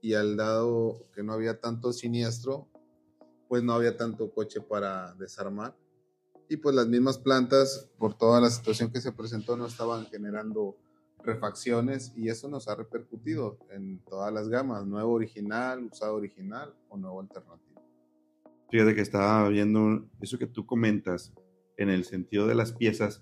y 0.00 0.14
al 0.14 0.36
dado 0.36 1.06
que 1.14 1.22
no 1.22 1.32
había 1.32 1.60
tanto 1.60 1.92
siniestro, 1.92 2.68
pues 3.48 3.62
no 3.62 3.72
había 3.72 3.96
tanto 3.96 4.32
coche 4.32 4.60
para 4.60 5.14
desarmar. 5.14 5.76
Y 6.48 6.56
pues 6.56 6.74
las 6.74 6.86
mismas 6.86 7.18
plantas, 7.18 7.90
por 7.98 8.16
toda 8.16 8.40
la 8.40 8.50
situación 8.50 8.90
que 8.90 9.00
se 9.00 9.12
presentó, 9.12 9.56
no 9.56 9.66
estaban 9.66 10.06
generando 10.06 10.76
refacciones 11.22 12.12
y 12.16 12.28
eso 12.28 12.48
nos 12.48 12.68
ha 12.68 12.74
repercutido 12.74 13.58
en 13.70 13.98
todas 14.04 14.32
las 14.32 14.48
gamas, 14.48 14.86
nuevo 14.86 15.12
original, 15.12 15.84
usado 15.84 16.14
original 16.14 16.74
o 16.88 16.96
nuevo 16.96 17.20
alternativo. 17.20 17.82
Fíjate 18.70 18.94
que 18.94 19.00
estaba 19.00 19.48
viendo 19.48 20.08
eso 20.20 20.38
que 20.38 20.46
tú 20.46 20.64
comentas 20.64 21.32
en 21.76 21.88
el 21.88 22.04
sentido 22.04 22.46
de 22.46 22.54
las 22.54 22.72
piezas. 22.72 23.20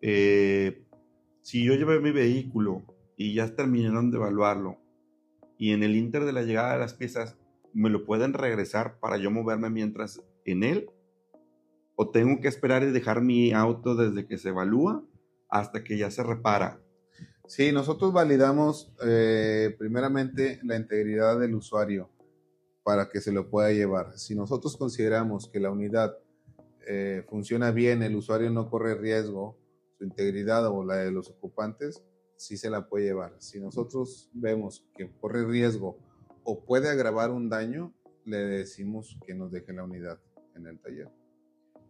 Eh, 0.00 0.84
si 1.42 1.64
yo 1.64 1.74
llevé 1.74 2.00
mi 2.00 2.10
vehículo 2.10 2.82
y 3.16 3.34
ya 3.34 3.54
terminaron 3.54 4.10
de 4.10 4.16
evaluarlo 4.16 4.78
y 5.58 5.72
en 5.72 5.82
el 5.82 5.96
inter 5.96 6.24
de 6.24 6.32
la 6.32 6.42
llegada 6.42 6.72
de 6.72 6.78
las 6.78 6.94
piezas 6.94 7.36
me 7.72 7.90
lo 7.90 8.04
pueden 8.04 8.32
regresar 8.32 8.98
para 9.00 9.16
yo 9.16 9.30
moverme 9.30 9.70
mientras 9.70 10.22
en 10.44 10.62
él? 10.62 10.90
¿O 11.94 12.10
tengo 12.10 12.40
que 12.40 12.48
esperar 12.48 12.82
y 12.82 12.90
dejar 12.90 13.22
mi 13.22 13.52
auto 13.52 13.94
desde 13.94 14.26
que 14.26 14.38
se 14.38 14.50
evalúa 14.50 15.04
hasta 15.48 15.82
que 15.82 15.96
ya 15.96 16.10
se 16.10 16.22
repara? 16.22 16.80
Sí, 17.46 17.72
nosotros 17.72 18.12
validamos 18.12 18.92
eh, 19.04 19.74
primeramente 19.78 20.58
la 20.64 20.76
integridad 20.76 21.38
del 21.38 21.54
usuario 21.54 22.10
para 22.82 23.08
que 23.08 23.20
se 23.20 23.32
lo 23.32 23.50
pueda 23.50 23.72
llevar. 23.72 24.18
Si 24.18 24.34
nosotros 24.34 24.76
consideramos 24.76 25.48
que 25.48 25.60
la 25.60 25.70
unidad 25.70 26.16
eh, 26.86 27.24
funciona 27.28 27.70
bien, 27.72 28.02
el 28.02 28.14
usuario 28.14 28.50
no 28.50 28.70
corre 28.70 28.94
riesgo, 28.94 29.58
su 29.98 30.04
integridad 30.04 30.66
o 30.68 30.84
la 30.84 30.96
de 30.96 31.10
los 31.10 31.30
ocupantes, 31.30 32.04
sí 32.36 32.56
se 32.56 32.70
la 32.70 32.88
puede 32.88 33.06
llevar. 33.06 33.34
Si 33.38 33.60
nosotros 33.60 34.30
vemos 34.32 34.86
que 34.96 35.10
corre 35.20 35.44
riesgo 35.44 35.98
o 36.44 36.64
puede 36.64 36.88
agravar 36.88 37.30
un 37.30 37.48
daño, 37.48 37.94
le 38.24 38.38
decimos 38.38 39.18
que 39.26 39.34
nos 39.34 39.50
deje 39.52 39.72
la 39.72 39.84
unidad 39.84 40.20
en 40.54 40.66
el 40.66 40.78
taller. 40.80 41.10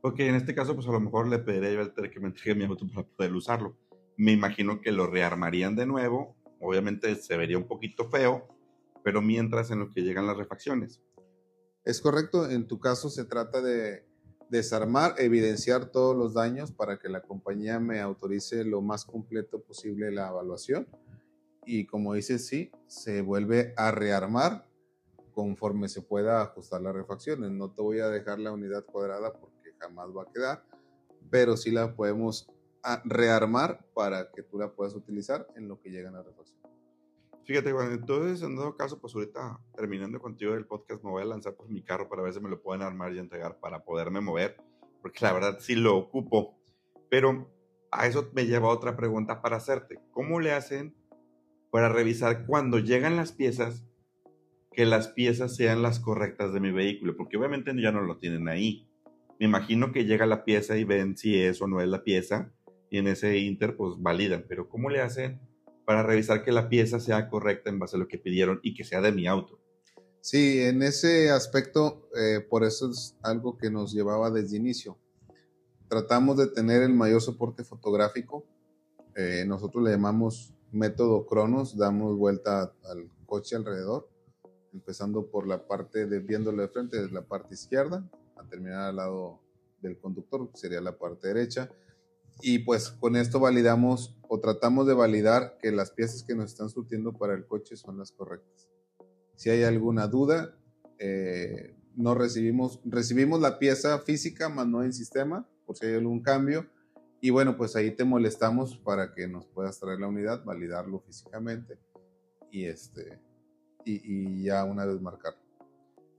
Ok, 0.03 0.21
en 0.21 0.37
este 0.37 0.55
caso, 0.55 0.75
pues 0.75 0.87
a 0.87 0.93
lo 0.93 1.01
mejor 1.01 1.27
le 1.29 1.39
pediría 1.39 1.73
yo 1.73 1.81
al 1.81 2.11
que 2.11 2.21
me 2.21 2.29
entregue 2.29 2.55
mi 2.55 2.65
auto 2.65 2.87
para 2.95 3.07
poder 3.07 3.33
usarlo. 3.33 3.77
Me 4.17 4.33
imagino 4.33 4.81
que 4.81 4.93
lo 4.93 5.07
rearmarían 5.07 5.75
de 5.75 5.87
nuevo. 5.87 6.37
Obviamente 6.61 7.17
se 7.17 7.37
vería 7.37 7.59
un 7.59 7.67
poquito 7.67 8.09
feo, 8.09 8.47
pero 9.03 9.21
mientras 9.21 9.71
en 9.71 9.81
lo 9.81 9.91
que 9.91 10.03
llegan 10.03 10.27
las 10.27 10.37
refacciones. 10.37 11.03
Es 11.85 12.01
correcto, 12.01 12.51
en 12.51 12.67
tu 12.67 12.81
caso 12.81 13.11
se 13.11 13.25
trata 13.25 13.61
de 13.61 14.07
desarmar, 14.51 15.15
evidenciar 15.19 15.87
todos 15.87 16.17
los 16.17 16.35
daños 16.35 16.73
para 16.73 16.99
que 16.99 17.09
la 17.09 17.23
compañía 17.23 17.81
me 17.81 18.01
autorice 18.01 18.65
lo 18.65 18.81
más 18.81 19.05
completo 19.05 19.61
posible 19.61 20.11
la 20.11 20.29
evaluación 20.29 20.87
y 21.67 21.85
como 21.87 22.15
dices, 22.15 22.47
sí, 22.47 22.71
se 22.87 23.21
vuelve 23.23 23.75
a 23.77 23.91
rearmar 23.91 24.67
conforme 25.33 25.89
se 25.89 26.01
pueda 26.01 26.41
ajustar 26.41 26.81
las 26.81 26.95
refacciones. 26.95 27.51
No 27.51 27.73
te 27.73 27.83
voy 27.83 27.99
a 27.99 28.09
dejar 28.09 28.39
la 28.39 28.53
unidad 28.53 28.85
cuadrada 28.85 29.33
porque 29.33 29.75
jamás 29.79 30.09
va 30.17 30.23
a 30.23 30.33
quedar, 30.33 30.65
pero 31.29 31.57
sí 31.57 31.73
la 31.73 31.95
podemos 31.95 32.49
ah, 32.85 33.03
rearmar 33.05 33.85
para 33.95 34.31
que 34.31 34.43
tú 34.45 34.59
la 34.59 34.73
puedas 34.73 34.95
utilizar 34.95 35.47
en 35.57 35.67
lo 35.67 35.81
que 35.81 35.91
llegan 35.91 36.15
las 36.15 36.25
refacciones. 36.25 36.66
Fíjate, 37.47 37.71
entonces 37.71 38.43
en 38.43 38.57
todo 38.57 38.77
caso, 38.77 39.01
pues 39.01 39.15
ahorita 39.15 39.61
terminando 39.77 40.21
contigo 40.21 40.55
el 40.55 40.67
podcast, 40.67 41.05
me 41.05 41.11
voy 41.11 41.23
a 41.23 41.27
lanzar 41.27 41.55
por 41.55 41.69
mi 41.69 41.81
carro 41.81 42.09
para 42.09 42.23
ver 42.23 42.33
si 42.33 42.41
me 42.41 42.49
lo 42.49 42.61
pueden 42.61 42.83
armar 42.83 43.13
y 43.15 43.21
entregar 43.21 43.61
para 43.61 43.85
poderme 43.85 44.21
mover, 44.21 44.57
porque 45.01 45.25
la 45.25 45.33
verdad 45.33 45.59
sí 45.61 45.77
lo 45.77 45.97
ocupo. 45.97 46.59
Pero 47.09 47.49
a 47.93 48.09
eso 48.09 48.29
me 48.35 48.47
lleva 48.47 48.69
otra 48.69 48.97
pregunta 48.97 49.43
para 49.43 49.59
hacerte. 49.59 50.01
¿Cómo 50.11 50.41
le 50.41 50.51
hacen 50.51 50.97
para 51.71 51.89
revisar 51.89 52.47
cuando 52.47 52.81
llegan 52.81 53.17
las 53.17 53.31
piezas, 53.31 53.87
que 54.73 54.85
las 54.85 55.07
piezas 55.09 55.55
sean 55.55 55.83
las 55.83 56.01
correctas 56.01 56.53
de 56.53 56.59
mi 56.59 56.73
vehículo, 56.73 57.17
porque 57.17 57.37
obviamente 57.37 57.73
ya 57.81 57.93
no 57.93 58.01
lo 58.01 58.19
tienen 58.19 58.49
ahí. 58.49 58.89
Me 59.39 59.47
imagino 59.47 59.93
que 59.93 60.05
llega 60.05 60.27
la 60.27 60.45
pieza 60.45 60.77
y 60.79 60.83
ven 60.83 61.17
si 61.17 61.41
es 61.41 61.63
o 61.63 61.69
no 61.69 61.81
es 61.81 61.87
la 61.87 62.03
pieza, 62.03 62.53
y 62.91 62.99
en 62.99 63.07
ese 63.07 63.39
inter 63.39 63.77
pues 63.77 63.95
validan, 63.99 64.47
pero 64.49 64.69
¿cómo 64.69 64.91
le 64.91 65.01
hacen 65.01 65.41
para 65.87 66.03
revisar 66.03 66.43
que 66.43 66.53
la 66.53 66.69
pieza 66.69 67.01
sea 67.01 67.31
correcta 67.31 67.71
en 67.71 67.79
base 67.79 67.97
a 67.97 67.99
lo 67.99 68.09
que 68.09 68.19
pidieron 68.19 68.61
y 68.63 68.75
que 68.75 68.85
sea 68.85 69.01
de 69.01 69.13
mi 69.13 69.27
auto? 69.27 69.59
Sí, 70.21 70.61
en 70.61 70.83
ese 70.83 71.31
aspecto, 71.31 72.11
eh, 72.17 72.41
por 72.41 72.65
eso 72.65 72.91
es 72.91 73.17
algo 73.23 73.57
que 73.57 73.71
nos 73.71 73.93
llevaba 73.93 74.29
desde 74.29 74.57
inicio. 74.57 74.99
Tratamos 75.89 76.37
de 76.37 76.49
tener 76.49 76.83
el 76.83 76.93
mayor 76.93 77.23
soporte 77.23 77.63
fotográfico. 77.63 78.45
Eh, 79.15 79.45
nosotros 79.47 79.85
le 79.85 79.93
llamamos 79.93 80.53
método 80.73 81.25
Cronos, 81.27 81.77
damos 81.77 82.19
vuelta 82.19 82.75
al 82.91 83.09
coche 83.25 83.55
alrededor, 83.55 84.09
empezando 84.73 85.31
por 85.31 85.47
la 85.47 85.65
parte 85.69 86.07
de 86.07 86.19
viéndolo 86.19 86.63
de 86.63 86.69
frente, 86.69 87.01
desde 87.01 87.15
la 87.15 87.23
parte 87.23 87.55
izquierda, 87.55 88.05
a 88.37 88.43
terminar 88.49 88.89
al 88.89 88.97
lado 88.97 89.41
del 89.81 89.97
conductor, 89.97 90.51
que 90.51 90.59
sería 90.59 90.81
la 90.81 90.99
parte 90.99 91.29
derecha. 91.29 91.71
Y 92.41 92.61
pues 92.61 92.91
con 92.91 93.17
esto 93.17 93.41
validamos 93.41 94.19
o 94.29 94.41
tratamos 94.41 94.87
de 94.87 94.95
validar 94.95 95.57
que 95.61 95.73
las 95.73 95.91
piezas 95.91 96.23
que 96.23 96.35
nos 96.35 96.53
están 96.53 96.69
surtiendo 96.69 97.13
para 97.13 97.35
el 97.35 97.47
coche 97.47 97.77
son 97.77 97.99
las 97.99 98.13
correctas. 98.13 98.69
Si 99.37 99.51
hay 99.51 99.63
alguna 99.63 100.07
duda, 100.07 100.57
eh, 100.99 101.77
no 101.95 102.15
recibimos, 102.15 102.81
recibimos 102.85 103.41
la 103.41 103.59
pieza 103.59 103.99
física, 104.01 104.49
más 104.49 104.67
no 104.67 104.83
en 104.83 104.93
sistema, 104.93 105.49
por 105.65 105.77
si 105.77 105.87
hay 105.87 105.95
algún 105.95 106.21
cambio 106.21 106.67
y 107.21 107.31
bueno, 107.31 107.57
pues 107.57 107.75
ahí 107.77 107.91
te 107.91 108.05
molestamos 108.05 108.77
para 108.77 109.13
que 109.15 109.27
nos 109.27 109.47
puedas 109.47 109.81
traer 109.81 110.01
la 110.01 110.07
unidad, 110.07 110.45
validarlo 110.45 111.01
físicamente 111.01 111.79
y, 112.51 112.67
este, 112.67 113.19
y, 113.85 114.45
ya 114.45 114.65
una 114.65 114.85
vez 114.85 115.01
marcarlo. 115.01 115.41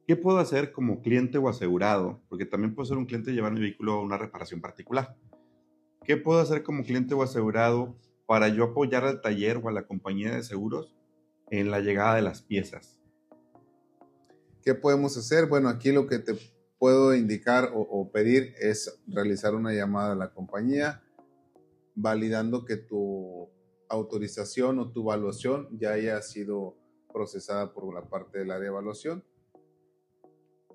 ¿Qué 0.08 0.16
puedo 0.16 0.40
hacer 0.40 0.72
como 0.72 1.02
cliente 1.02 1.38
o 1.38 1.50
asegurado? 1.50 2.22
Porque 2.30 2.46
también 2.46 2.74
puedo 2.74 2.88
ser 2.88 2.98
un 2.98 3.06
cliente 3.06 3.32
y 3.32 3.36
llevar 3.36 3.54
mi 3.54 3.62
vehículo 3.62 3.94
a 3.94 4.02
una 4.02 4.18
reparación 4.18 4.62
particular. 4.62 5.16
¿Qué 6.08 6.16
puedo 6.16 6.40
hacer 6.40 6.64
como 6.64 6.86
cliente 6.86 7.14
o 7.14 7.22
asegurado 7.22 7.98
para 8.26 8.48
yo 8.48 8.64
apoyar 8.64 9.04
al 9.04 9.20
taller 9.20 9.58
o 9.58 9.68
a 9.68 9.74
la 9.74 9.86
compañía 9.86 10.34
de 10.34 10.42
seguros 10.42 10.96
en 11.52 11.70
la 11.70 11.82
llegada 11.82 12.16
de 12.16 12.22
las 12.22 12.42
piezas? 12.42 12.98
¿Qué 14.64 14.74
podemos 14.74 15.18
hacer? 15.18 15.48
Bueno, 15.48 15.68
aquí 15.68 15.92
lo 15.92 16.08
que 16.08 16.20
te 16.20 16.34
puedo 16.80 17.14
indicar 17.14 17.74
o, 17.76 18.10
pedir 18.10 18.54
es 18.58 18.98
realizar 19.06 19.54
una 19.54 19.74
llamada 19.74 20.14
a 20.14 20.16
la 20.16 20.34
compañía 20.34 21.04
validando 21.94 22.64
que 22.64 22.78
tu 22.78 23.50
autorización 23.90 24.80
o 24.80 24.94
tu 24.94 25.02
evaluación 25.02 25.68
ya 25.78 25.92
haya 25.92 26.22
sido 26.22 26.78
procesada 27.12 27.74
por 27.74 27.94
la 27.94 28.08
parte 28.08 28.40
del 28.40 28.52
área 28.52 28.62
de 28.62 28.68
evaluación. 28.68 29.26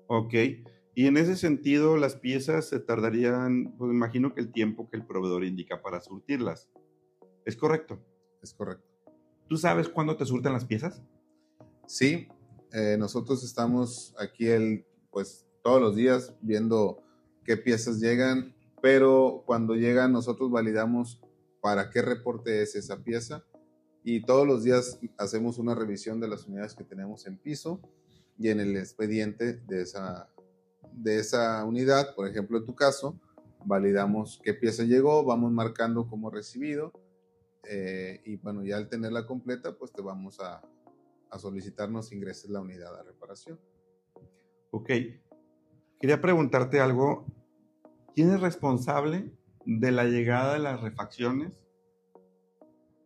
Ok. 0.05 0.35
Y 0.95 1.07
en 1.07 1.17
ese 1.17 1.35
sentido, 1.35 1.97
las 1.97 2.15
piezas 2.15 2.69
se 2.69 2.79
tardarían, 2.79 3.75
pues 3.77 3.91
imagino 3.91 4.33
que 4.33 4.41
el 4.41 4.51
tiempo 4.51 4.89
que 4.89 4.97
el 4.97 5.05
proveedor 5.05 5.43
indica 5.43 5.81
para 5.81 6.01
surtirlas. 6.01 6.69
¿Es 7.45 7.55
correcto? 7.57 7.99
Es 8.41 8.53
correcto. 8.53 8.87
¿Tú 9.47 9.57
sabes 9.57 9.89
cuándo 9.89 10.15
te 10.15 10.25
surten 10.25 10.53
las 10.53 10.65
piezas? 10.65 11.01
Sí, 11.87 12.27
eh, 12.71 12.95
nosotros 12.97 13.43
estamos 13.43 14.15
aquí 14.19 14.47
el, 14.47 14.85
pues 15.11 15.47
todos 15.63 15.81
los 15.81 15.95
días 15.95 16.33
viendo 16.41 17.01
qué 17.43 17.57
piezas 17.57 17.99
llegan, 17.99 18.55
pero 18.81 19.43
cuando 19.45 19.75
llegan 19.75 20.11
nosotros 20.11 20.51
validamos 20.51 21.21
para 21.61 21.89
qué 21.89 22.01
reporte 22.01 22.61
es 22.61 22.75
esa 22.75 23.03
pieza 23.03 23.43
y 24.03 24.21
todos 24.23 24.45
los 24.45 24.63
días 24.63 24.99
hacemos 25.17 25.57
una 25.57 25.75
revisión 25.75 26.19
de 26.19 26.27
las 26.27 26.45
unidades 26.45 26.73
que 26.73 26.83
tenemos 26.83 27.25
en 27.25 27.37
piso 27.37 27.81
y 28.37 28.49
en 28.49 28.59
el 28.59 28.75
expediente 28.75 29.53
de 29.53 29.81
esa, 29.81 30.29
de 30.95 31.19
esa 31.19 31.63
unidad, 31.65 32.15
por 32.15 32.27
ejemplo 32.27 32.57
en 32.57 32.65
tu 32.65 32.75
caso, 32.75 33.19
validamos 33.65 34.39
qué 34.43 34.53
pieza 34.53 34.83
llegó, 34.83 35.23
vamos 35.23 35.51
marcando 35.51 36.07
como 36.07 36.29
recibido 36.29 36.91
eh, 37.69 38.21
y 38.25 38.37
bueno, 38.37 38.63
ya 38.63 38.77
al 38.77 38.89
tenerla 38.89 39.25
completa, 39.25 39.75
pues 39.77 39.91
te 39.93 40.01
vamos 40.01 40.39
a, 40.39 40.61
a 41.29 41.39
solicitarnos 41.39 42.11
ingreses 42.11 42.49
la 42.49 42.61
unidad 42.61 42.95
a 42.99 43.03
reparación. 43.03 43.59
Ok. 44.71 44.89
Quería 45.99 46.21
preguntarte 46.21 46.79
algo. 46.79 47.25
¿Quién 48.13 48.31
es 48.31 48.41
responsable 48.41 49.31
de 49.65 49.91
la 49.91 50.03
llegada 50.03 50.53
de 50.53 50.59
las 50.59 50.81
refacciones? 50.81 51.51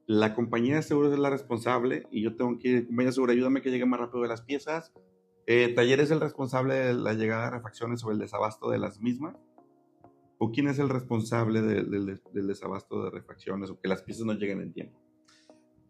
La 0.05 0.33
compañía 0.33 0.77
de 0.77 0.83
seguros 0.83 1.13
es 1.13 1.19
la 1.19 1.29
responsable 1.29 2.07
y 2.11 2.23
yo 2.23 2.35
tengo 2.35 2.57
que 2.59 2.69
ir, 2.69 2.87
compañía 2.87 3.09
de 3.09 3.13
seguro, 3.13 3.33
ayúdame 3.33 3.61
que 3.61 3.69
llegue 3.69 3.85
más 3.85 3.99
rápido 3.99 4.23
de 4.23 4.29
las 4.29 4.41
piezas. 4.41 4.93
Eh, 5.49 5.73
¿Taller 5.73 6.01
es 6.01 6.11
el 6.11 6.19
responsable 6.19 6.75
de 6.75 6.93
la 6.93 7.13
llegada 7.13 7.45
de 7.45 7.51
refacciones 7.51 8.03
o 8.03 8.11
el 8.11 8.19
desabasto 8.19 8.69
de 8.69 8.79
las 8.79 8.99
mismas? 8.99 9.37
¿O 10.37 10.51
quién 10.51 10.67
es 10.67 10.77
el 10.77 10.89
responsable 10.89 11.61
del 11.61 12.21
desabasto 12.33 13.03
de 13.03 13.11
refacciones 13.11 13.69
o 13.69 13.79
que 13.79 13.87
las 13.87 14.03
piezas 14.03 14.25
no 14.25 14.33
lleguen 14.33 14.61
en 14.61 14.73
tiempo? 14.73 14.99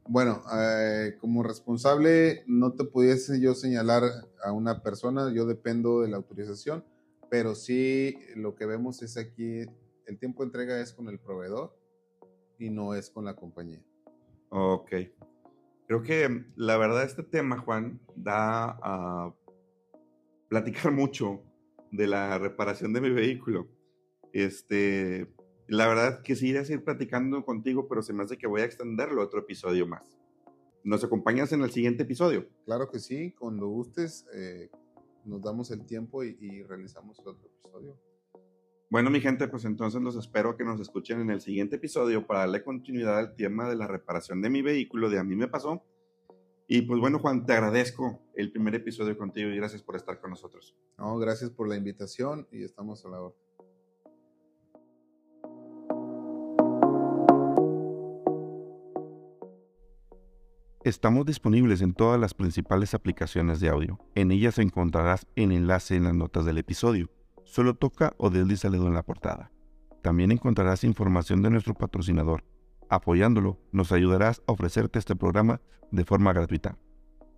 Bueno, 0.08 0.44
eh, 0.54 1.18
como 1.20 1.42
responsable 1.42 2.44
no 2.46 2.74
te 2.74 2.86
pudiese 2.86 3.42
yo 3.42 3.56
señalar 3.56 4.04
a 4.44 4.52
una 4.52 4.84
persona, 4.84 5.34
yo 5.34 5.46
dependo 5.48 6.02
de 6.02 6.10
la 6.10 6.18
autorización, 6.18 6.86
pero 7.30 7.56
sí 7.56 8.16
lo 8.36 8.56
que 8.56 8.68
vemos 8.68 9.02
es 9.02 9.18
aquí, 9.18 9.66
el 10.06 10.20
tiempo 10.20 10.44
de 10.44 10.48
entrega 10.48 10.80
es 10.80 10.94
con 10.94 11.10
el 11.10 11.20
proveedor 11.20 11.76
y 12.60 12.70
no 12.70 12.94
es 12.94 13.10
con 13.10 13.26
la 13.26 13.36
compañía. 13.36 13.84
Ok. 14.50 14.92
Creo 15.88 16.04
que 16.04 16.46
la 16.56 16.78
verdad 16.78 17.04
este 17.04 17.24
tema, 17.24 17.60
Juan, 17.60 18.00
da 18.16 18.78
a 18.82 19.34
platicar 20.50 20.92
mucho 20.92 21.42
de 21.92 22.08
la 22.08 22.38
reparación 22.38 22.94
de 22.94 23.02
mi 23.02 23.10
vehículo. 23.10 23.68
Este, 24.34 25.28
la 25.68 25.88
verdad 25.88 26.22
quisiera 26.22 26.64
seguir 26.64 26.84
platicando 26.84 27.44
contigo, 27.44 27.88
pero 27.88 28.02
se 28.02 28.14
me 28.14 28.24
hace 28.24 28.38
que 28.38 28.48
voy 28.48 28.62
a 28.62 28.66
extenderlo 28.66 29.22
a 29.22 29.26
otro 29.26 29.40
episodio 29.40 29.88
más. 29.88 30.18
¿Nos 30.84 31.04
acompañas 31.04 31.52
en 31.52 31.62
el 31.62 31.72
siguiente 31.72 32.04
episodio? 32.04 32.48
Claro 32.66 32.90
que 32.90 33.00
sí, 33.00 33.34
cuando 33.38 33.68
gustes, 33.68 34.26
eh, 34.34 34.70
nos 35.26 35.42
damos 35.42 35.70
el 35.72 35.86
tiempo 35.86 36.24
y, 36.24 36.64
realizamos 36.64 37.20
el 37.20 37.28
otro 37.28 37.48
episodio. 37.48 37.98
Bueno, 38.90 39.10
mi 39.10 39.20
gente, 39.20 39.50
pues 39.50 39.66
entonces 39.66 40.02
los 40.02 40.16
espero 40.16 40.56
que 40.56 40.64
nos 40.64 40.80
escuchen 40.80 41.20
en 41.20 41.30
el 41.30 41.42
siguiente 41.42 41.76
episodio 41.76 42.26
para 42.26 42.42
darle 42.42 42.64
continuidad 42.64 43.18
al 43.18 43.36
tema 43.36 43.68
de 43.70 43.76
la 43.76 43.88
reparación 43.88 44.42
de 44.42 44.50
mi 44.50 44.62
vehículo, 44.62 45.10
de 45.10 45.20
a 45.20 45.26
mí 45.26 45.36
me 45.36 45.50
pasó. 45.50 45.84
Y 46.70 46.82
pues 46.82 47.00
bueno, 47.00 47.20
Juan, 47.20 47.46
te 47.46 47.54
agradezco 47.54 48.20
el 48.36 48.52
primer 48.52 48.76
episodio 48.76 49.18
contigo 49.18 49.50
y 49.50 49.56
gracias 49.56 49.82
por 49.82 49.96
estar 49.96 50.20
con 50.20 50.32
nosotros. 50.32 50.76
No, 50.98 51.18
gracias 51.18 51.50
por 51.50 51.70
la 51.70 51.78
invitación 51.78 52.46
y 52.52 52.64
estamos 52.64 53.06
a 53.06 53.10
la 53.10 53.22
hora. 53.22 53.36
Estamos 60.84 61.26
disponibles 61.26 61.82
en 61.82 61.94
todas 61.94 62.20
las 62.20 62.34
principales 62.34 62.94
aplicaciones 62.94 63.62
de 63.62 63.70
audio. 63.70 64.00
En 64.16 64.32
ellas 64.32 64.58
encontrarás 64.58 65.26
el 65.36 65.54
enlace 65.54 65.96
en 65.96 66.04
las 66.04 66.16
notas 66.16 66.46
del 66.46 66.58
episodio. 66.58 67.10
Solo 67.46 67.76
toca 67.76 68.14
o 68.18 68.30
desliza 68.30 68.68
el 68.68 68.74
dedo 68.74 68.88
en 68.88 68.94
la 68.94 69.04
portada. 69.04 69.52
También 70.02 70.32
encontrarás 70.32 70.84
información 70.84 71.42
de 71.42 71.50
nuestro 71.50 71.74
patrocinador. 71.74 72.44
Apoyándolo, 72.90 73.60
nos 73.72 73.92
ayudarás 73.92 74.42
a 74.48 74.54
ofrecerte 74.54 75.00
este 75.00 75.16
programa 75.16 75.62
de 75.92 76.06
forma 76.06 76.34
gratuita. 76.34 76.78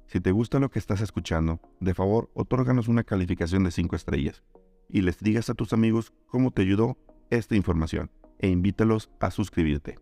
Si 0.07 0.19
te 0.19 0.31
gusta 0.31 0.59
lo 0.59 0.69
que 0.69 0.79
estás 0.79 1.01
escuchando, 1.01 1.59
de 1.79 1.93
favor, 1.93 2.29
otórganos 2.33 2.87
una 2.87 3.03
calificación 3.03 3.63
de 3.63 3.71
5 3.71 3.95
estrellas 3.95 4.43
y 4.89 5.01
les 5.01 5.19
digas 5.19 5.49
a 5.49 5.53
tus 5.53 5.73
amigos 5.73 6.13
cómo 6.27 6.51
te 6.51 6.63
ayudó 6.63 6.97
esta 7.29 7.55
información 7.55 8.11
e 8.39 8.47
invítalos 8.47 9.09
a 9.19 9.31
suscribirte. 9.31 9.99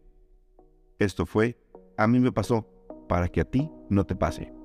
Esto 1.00 1.26
fue 1.26 1.58
A 1.98 2.08
mí 2.08 2.20
me 2.20 2.32
pasó 2.32 2.68
para 3.10 3.28
que 3.28 3.42
a 3.42 3.46
ti 3.46 3.70
no 3.90 4.06
te 4.06 4.16
pase. 4.16 4.57